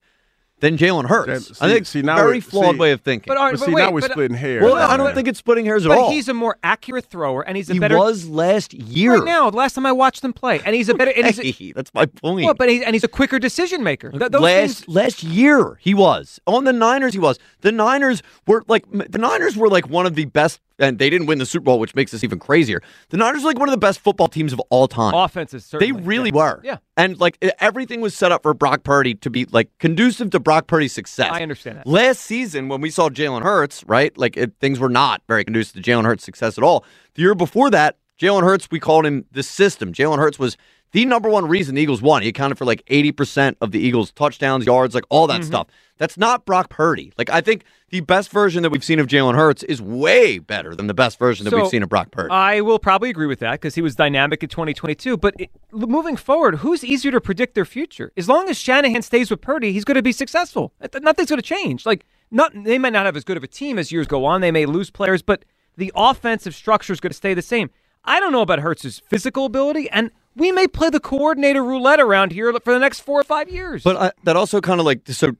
[0.59, 1.47] than Jalen Hurts.
[1.49, 3.25] That- I see- think see, now very flawed see- way of thinking.
[3.27, 4.63] But, all right, But but see, wait, now we're but- splitting hairs.
[4.63, 6.09] well, I don't think it's splitting hairs at But all.
[6.11, 7.97] he's a more accurate thrower, and he's a he better.
[7.97, 9.15] was last year.
[9.15, 9.49] right now.
[9.51, 11.11] The last time I watched him play, and he's a better.
[11.15, 12.45] And he's a, that's my point.
[12.45, 14.09] well, but he, and he's a quicker decision maker.
[14.11, 17.13] Th- those last things, last year he was on the Niners.
[17.13, 20.99] He was the Niners were like the Niners were like one of the best, and
[20.99, 22.82] they didn't win the Super Bowl, which makes this even crazier.
[23.09, 25.13] The Niners were like one of the best football teams of all time.
[25.13, 25.73] offenses.
[25.80, 26.36] they really yeah.
[26.36, 26.61] were.
[26.63, 30.39] Yeah, and like everything was set up for Brock Purdy to be like conducive to
[30.39, 31.32] Brock Purdy's success.
[31.32, 31.88] I understand that.
[31.88, 35.82] Last season, when we saw Jalen Hurts, right, like it, things were not very conducive
[35.82, 36.86] to Jalen Hurts' success at all.
[37.15, 39.93] The year before that, Jalen Hurts, we called him the system.
[39.93, 40.57] Jalen Hurts was
[40.91, 42.21] the number one reason the Eagles won.
[42.21, 45.41] He accounted for like 80% of the Eagles' touchdowns, yards, like all Mm-hmm.
[45.41, 45.67] that stuff.
[45.97, 47.11] That's not Brock Purdy.
[47.17, 50.75] Like, I think the best version that we've seen of Jalen Hurts is way better
[50.75, 52.29] than the best version that So, we've seen of Brock Purdy.
[52.31, 55.17] I will probably agree with that because he was dynamic in 2022.
[55.17, 58.11] But it, moving forward, who's easier to predict their future?
[58.15, 60.71] As long as Shanahan stays with Purdy, he's going to be successful.
[61.01, 61.83] Nothing's going to change.
[61.85, 64.41] Like, not they might not have as good of a team as years go on.
[64.41, 65.45] They may lose players, but
[65.77, 67.71] the offensive structure is going to stay the same.
[68.05, 72.31] I don't know about Hurts's physical ability, and we may play the coordinator roulette around
[72.31, 73.83] here for the next four or five years.
[73.83, 75.35] But I, that also kind of like so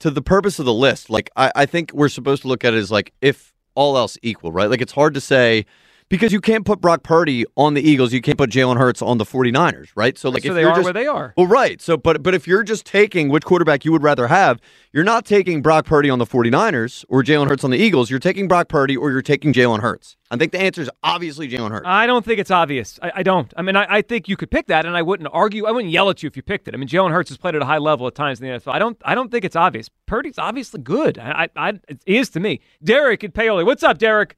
[0.00, 1.10] to the purpose of the list.
[1.10, 4.18] Like I, I think we're supposed to look at it as like if all else
[4.22, 4.70] equal, right?
[4.70, 5.66] Like it's hard to say
[6.08, 9.18] because you can't put Brock Purdy on the Eagles, you can't put Jalen Hurts on
[9.18, 10.16] the 49ers, right?
[10.18, 11.34] So like So if they you're are just, where they are.
[11.36, 11.80] Well, right.
[11.80, 14.60] So but but if you're just taking which quarterback you would rather have,
[14.92, 18.10] you're not taking Brock Purdy on the 49ers or Jalen Hurts on the Eagles.
[18.10, 20.16] You're taking Brock Purdy or you're taking Jalen Hurts.
[20.30, 21.86] I think the answer is obviously Jalen Hurts.
[21.86, 22.98] I don't think it's obvious.
[23.02, 23.52] I, I don't.
[23.56, 25.66] I mean, I, I think you could pick that, and I wouldn't argue.
[25.66, 26.74] I wouldn't yell at you if you picked it.
[26.74, 28.72] I mean, Jalen Hurts has played at a high level at times in the NFL.
[28.72, 28.96] I don't.
[29.04, 29.88] I don't think it's obvious.
[30.06, 31.18] Purdy's obviously good.
[31.18, 32.60] I, I, I it is to me.
[32.82, 33.64] Derek and Paoli.
[33.64, 34.36] What's up, Derek?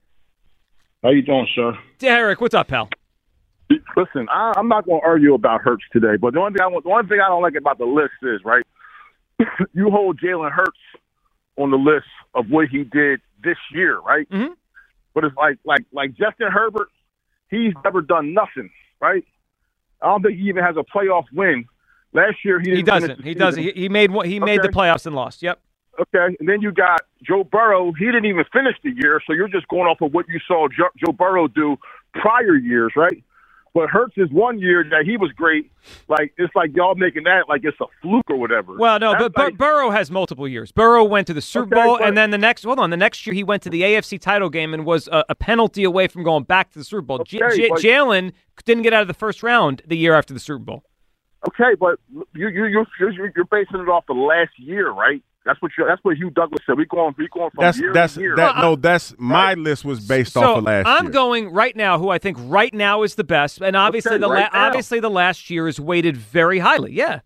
[1.07, 1.79] How you doing, sir?
[2.01, 2.89] Derek, what's up, pal?
[3.97, 6.67] Listen, I, I'm not going to argue about Hurts today, but the one thing I
[6.67, 8.65] want, the one thing I don't like about the list is right.
[9.73, 10.81] you hold Jalen Hurts
[11.59, 14.29] on the list of what he did this year, right?
[14.29, 14.55] Mhm.
[15.15, 16.89] But it's like like like Justin Herbert,
[17.51, 18.69] he's never done nothing,
[19.01, 19.25] right?
[20.03, 21.67] I don't think he even has a playoff win.
[22.15, 23.19] Last year he didn't He doesn't.
[23.19, 23.39] He season.
[23.39, 23.63] doesn't.
[23.63, 24.27] He, he made one.
[24.27, 25.41] He made the playoffs and lost.
[25.41, 25.61] Yep.
[26.01, 27.93] Okay, and then you got Joe Burrow.
[27.99, 30.69] He didn't even finish the year, so you're just going off of what you saw
[30.69, 31.77] Joe, Joe Burrow do
[32.15, 33.23] prior years, right?
[33.75, 35.71] But Hurts is one year that he was great.
[36.09, 38.75] Like it's like y'all making that like it's a fluke or whatever.
[38.79, 40.73] Well, no, That's but like- Burrow has multiple years.
[40.73, 42.65] Burrow went to the Super Okay, Bowl, but- and then the next.
[42.65, 45.25] Hold on, the next year he went to the AFC title game and was a,
[45.29, 47.21] a penalty away from going back to the Super Bowl.
[47.21, 48.33] Okay, J- but- Jalen
[48.65, 50.83] didn't get out of the first round the year after the Super Bowl.
[51.49, 51.99] okay, but
[52.35, 55.23] you you you're, you're you're basing it off the last year, right?
[55.47, 56.77] That's what you that's what Hugh Douglas said.
[56.77, 58.37] We going we going from That's year that's to year.
[58.37, 58.57] that.
[58.59, 61.13] No, that's my list was based so off of last I'm year.
[61.13, 61.99] going right now.
[61.99, 65.01] Who I think right now is the best, and obviously Okay, the right la- obviously
[65.01, 66.93] the last year is weighted very highly.
[66.93, 67.21] Yeah,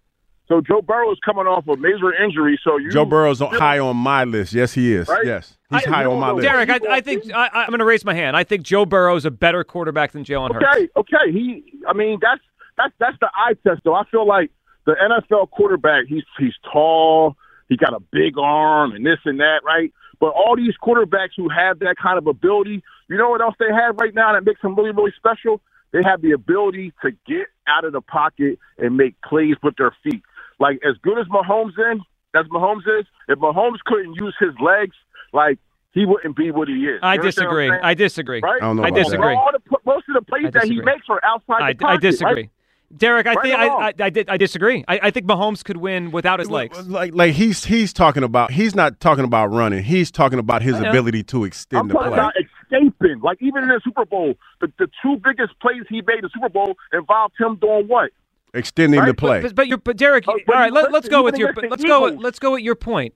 [0.48, 3.78] so Joe Burrow is coming off a major injury, so you Joe Burrow's on, high
[3.78, 4.52] on my list.
[4.52, 5.08] Yes, he is.
[5.08, 5.24] Right?
[5.24, 6.46] Yes, he's I- high on my list.
[6.46, 8.36] Derek, I, I think I, I'm going to raise my hand.
[8.36, 10.66] I think Joe Burrow is a better quarterback than Jalen Hurts.
[10.76, 11.32] Okay, okay.
[11.32, 12.42] He, I mean, that's
[12.76, 13.80] that's that's the eye test.
[13.84, 14.50] Though I feel like
[14.86, 17.36] the NFL quarterback, he's he's tall,
[17.70, 19.90] he got a big arm, and this and that, right?
[20.18, 23.72] But all these quarterbacks who have that kind of ability, you know what else they
[23.72, 25.62] have right now that makes them really really special?
[25.92, 29.96] They have the ability to get out of the pocket and make plays with their
[30.04, 30.22] feet.
[30.58, 32.00] Like as good as Mahomes in,
[32.34, 34.94] as Mahomes is, if Mahomes couldn't use his legs,
[35.32, 35.58] like
[35.92, 37.00] he wouldn't be what he is.
[37.02, 37.70] I You I'm disagree.
[37.70, 38.40] I disagree.
[38.40, 38.62] Right?
[38.62, 39.34] I don't know I disagree.
[39.34, 40.84] All the, most of the plays I that he disagree.
[40.84, 41.92] makes are outside I, the pocket.
[41.92, 42.34] I disagree.
[42.34, 42.50] Right?
[42.96, 43.86] Derek, I Right think or I.
[43.88, 44.84] I, I, did, I disagree.
[44.88, 46.76] I, I think Mahomes could win without his legs.
[46.88, 49.84] Like like he's he's talking about he's not talking about running.
[49.84, 52.08] He's talking about his ability to I'm extend the play.
[52.08, 53.20] about escaping.
[53.20, 56.30] Like even in the Super Bowl, the, the two biggest plays he made in the
[56.34, 58.10] Super Bowl involved him doing what?
[58.54, 59.40] Extending the play.
[59.40, 61.54] But, but, you're, but Derek, Oh, all but right, let, let's go with your.
[61.54, 62.02] Let's go.
[62.02, 63.14] With, Eagles- let's go with your point.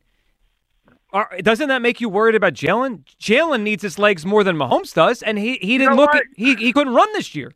[1.12, 3.03] Are, doesn't that make you worried about Jalen?
[3.20, 6.12] Jalen needs his legs more than Mahomes does, and he, he didn't know look.
[6.12, 6.22] what?
[6.22, 7.53] At, he he couldn't run this year.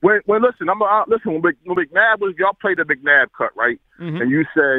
[0.00, 1.40] When, listen, I'm uh, listen.
[1.42, 3.80] When, when McNabb was y'all played the McNabb cut, right?
[4.00, 4.20] Mhm.
[4.22, 4.78] And you say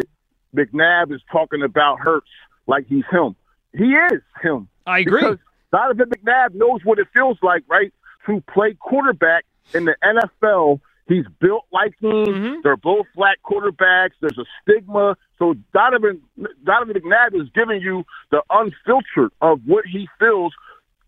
[0.55, 2.29] McNabb is talking about Hurts
[2.67, 3.35] like he's him.
[3.73, 4.67] He is him.
[4.87, 5.21] I agree.
[5.21, 5.37] Because
[5.71, 7.93] Donovan McNabb knows what it feels like, right,
[8.25, 10.79] to play quarterback in the NFL.
[11.07, 12.11] He's built like him.
[12.11, 12.63] Mhm.
[12.63, 14.11] They're both flat quarterbacks.
[14.21, 15.17] There's a stigma.
[15.37, 16.21] So Donovan
[16.63, 20.53] Donovan McNabb is giving you the unfiltered of what he feels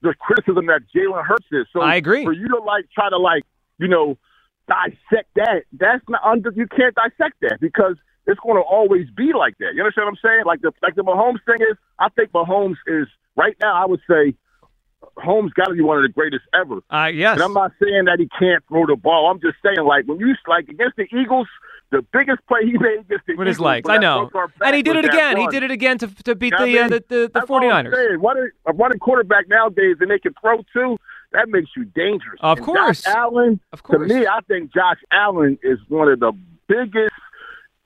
[0.02, 1.68] the criticism that Jalen Hurts is.
[1.72, 2.24] So I agree.
[2.24, 3.44] For you to like try to like
[3.82, 4.18] you know
[4.68, 6.52] dissect that, that's not under.
[6.56, 7.96] You can't dissect that because
[8.28, 9.74] it's going to always be like that.
[9.76, 10.44] You understand what I'm saying?
[10.46, 11.78] Like the like the Mahomes thing is.
[12.00, 13.74] I think Mahomes is right now.
[13.74, 14.34] I would say
[15.18, 16.80] Holmes got to be one of the greatest ever.
[16.90, 17.34] Uh, yes.
[17.34, 19.30] And I'm not saying that he can't throw the ball.
[19.30, 21.48] I'm just saying, like, when you, like, against the Eagles,
[21.92, 24.36] the biggest play he made against the with his Eagles legs, when I know, broke
[24.36, 25.38] our back and he did it again.
[25.38, 27.16] He did it again to to beat You know the, what I uh, the the
[27.16, 27.96] the That's all 49ers.
[27.96, 28.22] saying.
[28.22, 30.98] Running, a running quarterback nowadays, and they can throw too,
[31.34, 32.40] that makes you dangerous.
[32.42, 33.04] Of And course.
[33.04, 36.34] Josh Allen, Of course, to me, I think Josh Allen is one of the
[36.68, 37.14] biggest.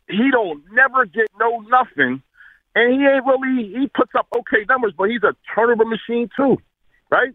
[0.07, 2.21] He don't never get no nothing,
[2.75, 3.67] and he ain't really.
[3.73, 6.57] He puts up okay numbers, but he's a turnover machine too,
[7.11, 7.33] right?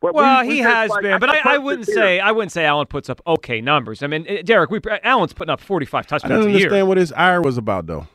[0.00, 2.52] But Well, we he has like, been, but I, I personally wouldn't say I wouldn't
[2.52, 4.02] say Allen puts up okay numbers.
[4.02, 6.24] I mean, Derek, we Allen's putting up 45 touchdowns.
[6.24, 6.84] I touchdowns don't a understand year.
[6.84, 8.06] what his ire was about, though.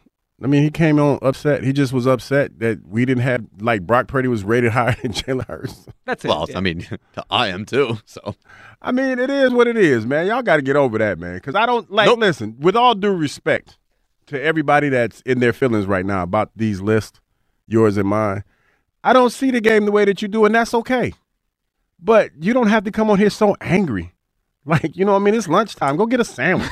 [0.41, 1.63] I mean, he came on upset.
[1.63, 5.11] He just was upset that we didn't have like Brock Purdy was rated higher than
[5.11, 5.85] Jalen Hurts.
[6.05, 6.27] That's it.
[6.27, 6.57] Well, yeah.
[6.57, 6.87] I mean,
[7.29, 7.99] I am too.
[8.05, 8.35] So
[8.81, 10.27] I mean, it is what it is, man.
[10.27, 11.35] Y'all got to get over that, man.
[11.35, 12.07] Because I don't like.
[12.07, 12.19] Nope.
[12.19, 13.77] Listen, with all due respect
[14.27, 17.19] to everybody that's in their feelings right now about these lists,
[17.67, 18.43] yours and mine,
[19.03, 21.13] I don't see the game the way that you do, and that's okay.
[22.01, 24.13] But you don't have to come on here so angry.
[24.65, 25.33] Like, you know what I mean?
[25.33, 25.97] It's lunchtime.
[25.97, 26.69] Go get a sandwich.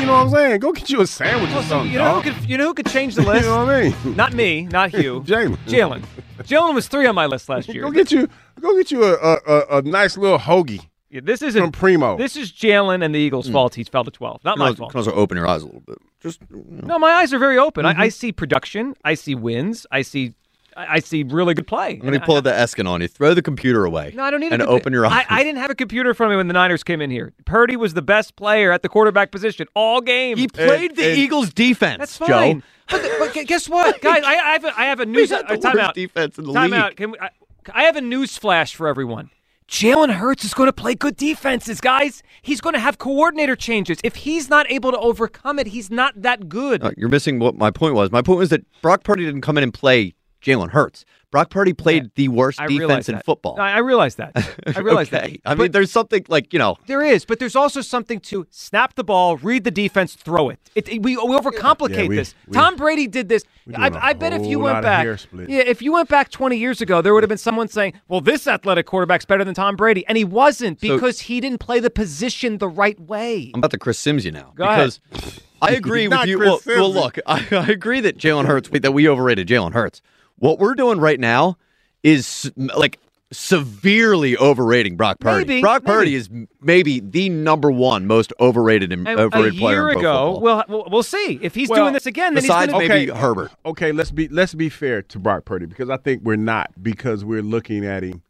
[0.00, 0.60] You know what I'm saying?
[0.60, 1.92] Go get you a sandwich or Well, so something.
[1.92, 3.46] you know who could you know who could change the you list?
[3.46, 4.16] know what I mean?
[4.16, 5.20] Not me, not you.
[5.22, 5.56] Jalen.
[5.66, 6.02] Jalen.
[6.44, 7.82] Jalen was three on my list last year.
[7.82, 8.28] Go get you.
[8.60, 11.72] Go get you a a, a, a nice little hoagie Yeah, this from isn't.
[11.72, 12.16] Primo.
[12.16, 13.52] This is Jalen and the Eagles' Hmm.
[13.52, 13.74] fault.
[13.74, 14.44] He's fell to 12.
[14.44, 14.96] Not you my can fault.
[14.96, 15.98] also open your eyes a little bit.
[16.20, 16.86] Just you know.
[16.86, 17.84] No, my eyes are very open.
[17.84, 18.00] Mm-hmm.
[18.00, 18.94] I, I see production.
[19.04, 19.86] I see wins.
[19.90, 20.34] I see.
[20.76, 21.92] I I see really good play.
[21.92, 23.08] I'm going to pull the Eskin on you.
[23.08, 24.12] Throw the computer away.
[24.14, 25.24] No, I don't need and a open your eyes.
[25.28, 27.32] I, I didn't have a computer from me when the Niners came in here.
[27.44, 30.36] Purdy was the best player at the quarterback position all game.
[30.36, 31.98] he played the and- Eagles defense.
[31.98, 32.26] That's Joe.
[32.26, 32.62] fine.
[32.90, 34.22] But, but guess what, guys?
[34.24, 35.94] I, I have a, I have a news had the uh, time out.
[35.94, 36.80] defense in the time league.
[36.80, 36.96] out.
[36.96, 37.30] Can we, I,
[37.72, 39.30] I have a news flash for everyone.
[39.68, 42.24] Jalen Hurts is going to play good defenses, guys.
[42.42, 43.98] He's going to have coordinator changes.
[44.02, 46.82] If he's not able to overcome it, he's not that good.
[46.82, 48.10] Uh, you're missing what my point was.
[48.10, 51.04] My point was that Brock Purdy didn't come in and play Jalen Hurts.
[51.30, 53.24] Brock Purdy played the worst I defense in that.
[53.24, 53.54] football.
[53.60, 54.32] I, I realize that.
[54.76, 55.38] I realize okay.
[55.44, 55.48] that.
[55.48, 56.76] I mean, But- there's something like you know.
[56.86, 60.58] There is, but there's also something to snap the ball, read the defense, throw it.
[60.74, 62.34] it, it- we, we overcomplicate Yeah, we- this.
[62.48, 63.44] we- Tom Brady did this.
[63.64, 66.30] we I, doing a I bet if you went back, yeah, if you went back
[66.30, 69.54] 20 years ago, there would have been someone saying, "Well, this athletic quarterback's better than
[69.54, 73.52] Tom Brady," and he wasn't So- because he didn't play the position the right way.
[73.54, 74.98] I'm about to Chris Sims you now Go ahead.
[75.12, 76.40] because I agree with you.
[76.40, 80.02] Well, well, look, I, I agree that Jalen Hurts that we overrated Jalen Hurts.
[80.40, 81.56] What we're doing right now
[82.02, 82.98] is like
[83.32, 85.44] severely overrating Brock Purdy.
[85.46, 85.92] Maybe, Brock maybe.
[85.94, 86.28] Purdy is
[86.60, 90.40] maybe the number one most overrated and And overrated a player year in ago, football.
[90.40, 92.34] we'll, we'll we'll see if he's Well, doing this again.
[92.34, 93.52] Then besides he's going to maybe Herbert.
[93.64, 97.24] Okay, let's be let's be fair to Brock Purdy because I think we're not because
[97.24, 98.22] we're looking at him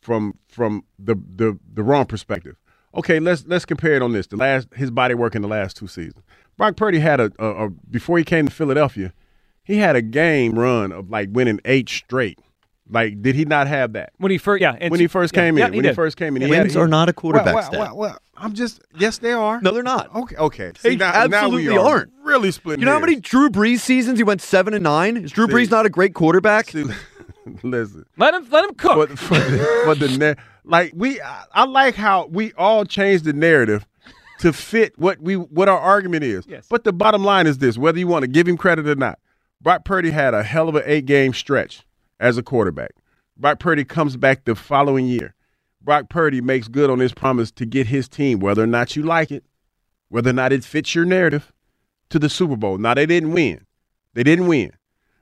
[0.00, 2.56] from from the the, the wrong perspective.
[2.94, 4.28] Okay, let's let's compare it on this.
[4.28, 6.24] The last his body work in the last two seasons.
[6.56, 9.12] Brock Purdy had a, a, a before he came to Philadelphia,
[9.68, 12.40] he had a game run of like winning eight straight.
[12.90, 14.12] Like, did he not have that?
[14.16, 16.16] when he first yeah When he first yeah, came yeah, in, he when he first
[16.16, 17.78] came in, he Wins had, are not a quarterback well, stat.
[17.78, 19.60] well, well, well, I'm just yes, they are.
[19.60, 20.12] No, they're not.
[20.14, 20.72] Okay, okay.
[20.82, 22.12] They now, now absolutely we are aren't.
[22.22, 22.80] Really splitting.
[22.80, 23.16] You know how many.
[23.16, 25.18] Drew Brees seasons he went seven and nine?
[25.18, 25.52] Is Drew See.
[25.52, 26.70] Brees not a great quarterback?
[26.70, 26.84] See,
[27.62, 28.06] listen.
[28.16, 29.10] Let him let him cook.
[29.10, 33.22] for, for the, for the na- like we I, I like how we all change
[33.22, 33.86] the narrative
[34.38, 36.46] to fit what we what our argument is.
[36.48, 36.66] Yes.
[36.70, 39.18] But the bottom line is this: whether you want to give him credit or not,
[39.60, 41.84] Brock Purdy had a hell of an eight game stretch
[42.20, 42.92] as a quarterback.
[43.36, 45.34] Brock Purdy comes back the following year.
[45.82, 49.02] Brock Purdy makes good on his promise to get his team, whether or not you
[49.02, 49.44] like it,
[50.08, 51.52] whether or not it fits your narrative,
[52.10, 52.78] to the Super Bowl.
[52.78, 53.66] Now they didn't win.
[54.14, 54.72] They didn't win.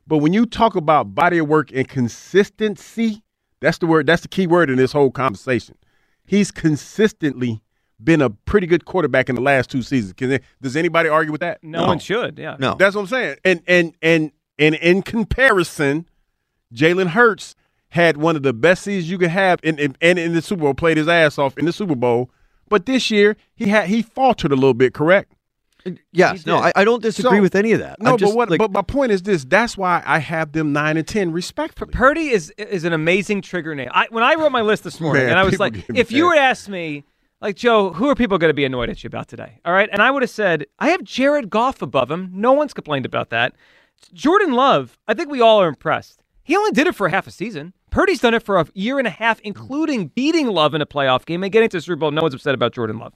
[0.06, 3.22] But when you talk about body of work and consistency,
[3.60, 5.76] that's the word, that's the key word in this whole conversation.
[6.26, 7.62] He's consistently
[8.02, 10.12] been a pretty good quarterback in the last two seasons.
[10.14, 11.62] Can they, does anybody argue with that?
[11.62, 12.38] no, one should.
[12.38, 12.56] Yeah.
[12.58, 12.74] No.
[12.74, 13.36] That's what I'm saying.
[13.44, 16.06] And and and and in comparison,
[16.74, 17.54] Jalen Hurts,
[17.90, 20.62] had one of the best seasons you could have, and in, and in the Super
[20.62, 22.30] Bowl, played his ass off in the Super Bowl.
[22.68, 24.92] But this year, he had he faltered a little bit.
[24.92, 25.32] Correct?
[25.86, 28.02] Uh, yes, no, I, I don't disagree So- with any of that.
[28.02, 28.50] No, I'm just, but what?
[28.50, 31.92] like, but my point is this: that's why I have them nine and ten, respectfully.
[31.92, 33.88] Purdy is is an amazing trigger name.
[33.92, 36.10] I, when I wrote my list this morning, Man, and I was like, get if
[36.10, 36.28] you mad.
[36.30, 37.04] would ask me,
[37.40, 39.60] like Joe, who are people going to be annoyed at you about today?
[39.64, 42.30] All right, and I would have said I have Jared Goff above him.
[42.32, 43.54] No one's complained about that.
[44.12, 46.22] Jordan Love, I think we all are impressed.
[46.42, 47.72] He only did it for half a season.
[47.90, 51.24] Purdy's done it for a year and a half, including beating Love in a playoff
[51.24, 52.10] game and getting to the Super Bowl.
[52.10, 53.14] No one's upset about Jordan Love.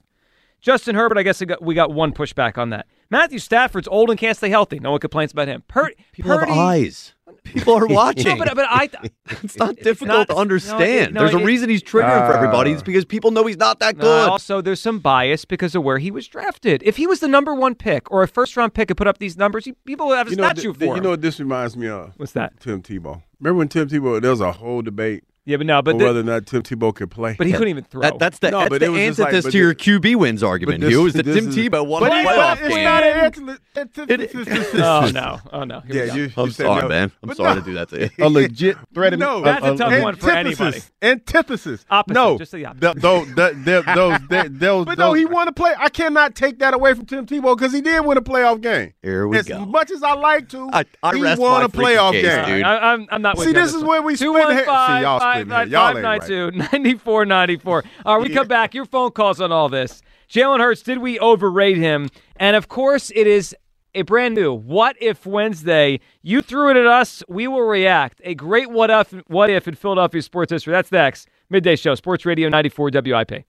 [0.59, 2.87] Justin Herbert, I guess we got, we got one pushback on that.
[3.09, 4.79] Matthew Stafford's old and can't stay healthy.
[4.79, 5.63] No one complains about him.
[5.67, 7.13] Pur- people Purdy, have eyes.
[7.43, 8.37] People are watching.
[8.37, 8.89] No, but, but I.
[9.43, 10.81] it's not difficult not- to no, understand.
[10.83, 12.71] it- no, There's a it- reason he's triggering for everybody.
[12.71, 14.29] It's because people know he's not that Uh, good.
[14.29, 16.81] also, there's some bias because of where he was drafted.
[16.83, 19.17] If he was the number one pick or a first round pick and put up
[19.17, 21.03] these numbers, he, people would have a You know, statue th- for you him.
[21.03, 22.13] know what this reminds me of?
[22.17, 22.59] What's that?
[22.59, 23.21] Tim Tebow.
[23.39, 24.21] Remember when Tim Tebow?
[24.21, 26.61] There was a whole debate yeah, but no, but on the- whether or not Tim
[26.63, 27.35] Tebow could play.
[27.37, 28.01] but he couldn't even throw.
[28.01, 29.73] That, that's the, No, that's but the it was just like- antithesis but to your
[29.75, 30.81] QB wins argument.
[30.81, 33.03] this- Hugh, is that Tim is- Tebow won a But he- playoff but it's not
[33.03, 34.67] an antithesis.
[34.75, 35.79] oh no, oh no.
[35.81, 36.13] Here we Yeah, go.
[36.15, 36.87] you, you I'm sorry, no.
[36.89, 37.11] man.
[37.23, 37.59] I'm But sorry no.
[37.61, 38.09] to do that to you.
[38.19, 39.17] a legit threat.
[39.17, 40.81] No, That's a tough one for anybody.
[41.01, 41.85] Antithesis.
[41.89, 42.81] Opposite, No, just the opposite.
[42.81, 44.17] th- those, th- th- those,
[44.51, 45.73] those, But no, he won a play.
[45.77, 48.93] I cannot take that away from Tim Tebow because he did win a playoff game.
[49.01, 49.61] Here we go.
[49.61, 52.45] as much as I like to, I- I he won a playoff game.
[52.45, 52.63] dude.
[52.63, 55.67] I, am not See, this is where we split hair- See, y'all splitting hair.
[55.67, 56.29] Y'all ain't right.
[56.29, 57.83] 9494.
[58.05, 58.73] All right, we come back.
[58.73, 60.01] Your phone calls on all this.
[60.29, 62.09] Jalen Hurts, did we overrate him?
[62.37, 63.55] And of course, it is
[63.93, 65.99] a brand new What If Wednesday.
[66.21, 67.23] You threw it at us.
[67.27, 68.21] We will react.
[68.23, 70.71] A great what if, what if in Philadelphia sports history.
[70.71, 71.27] That's next.
[71.49, 73.45] Midday show, Sports Radio 94 WIP.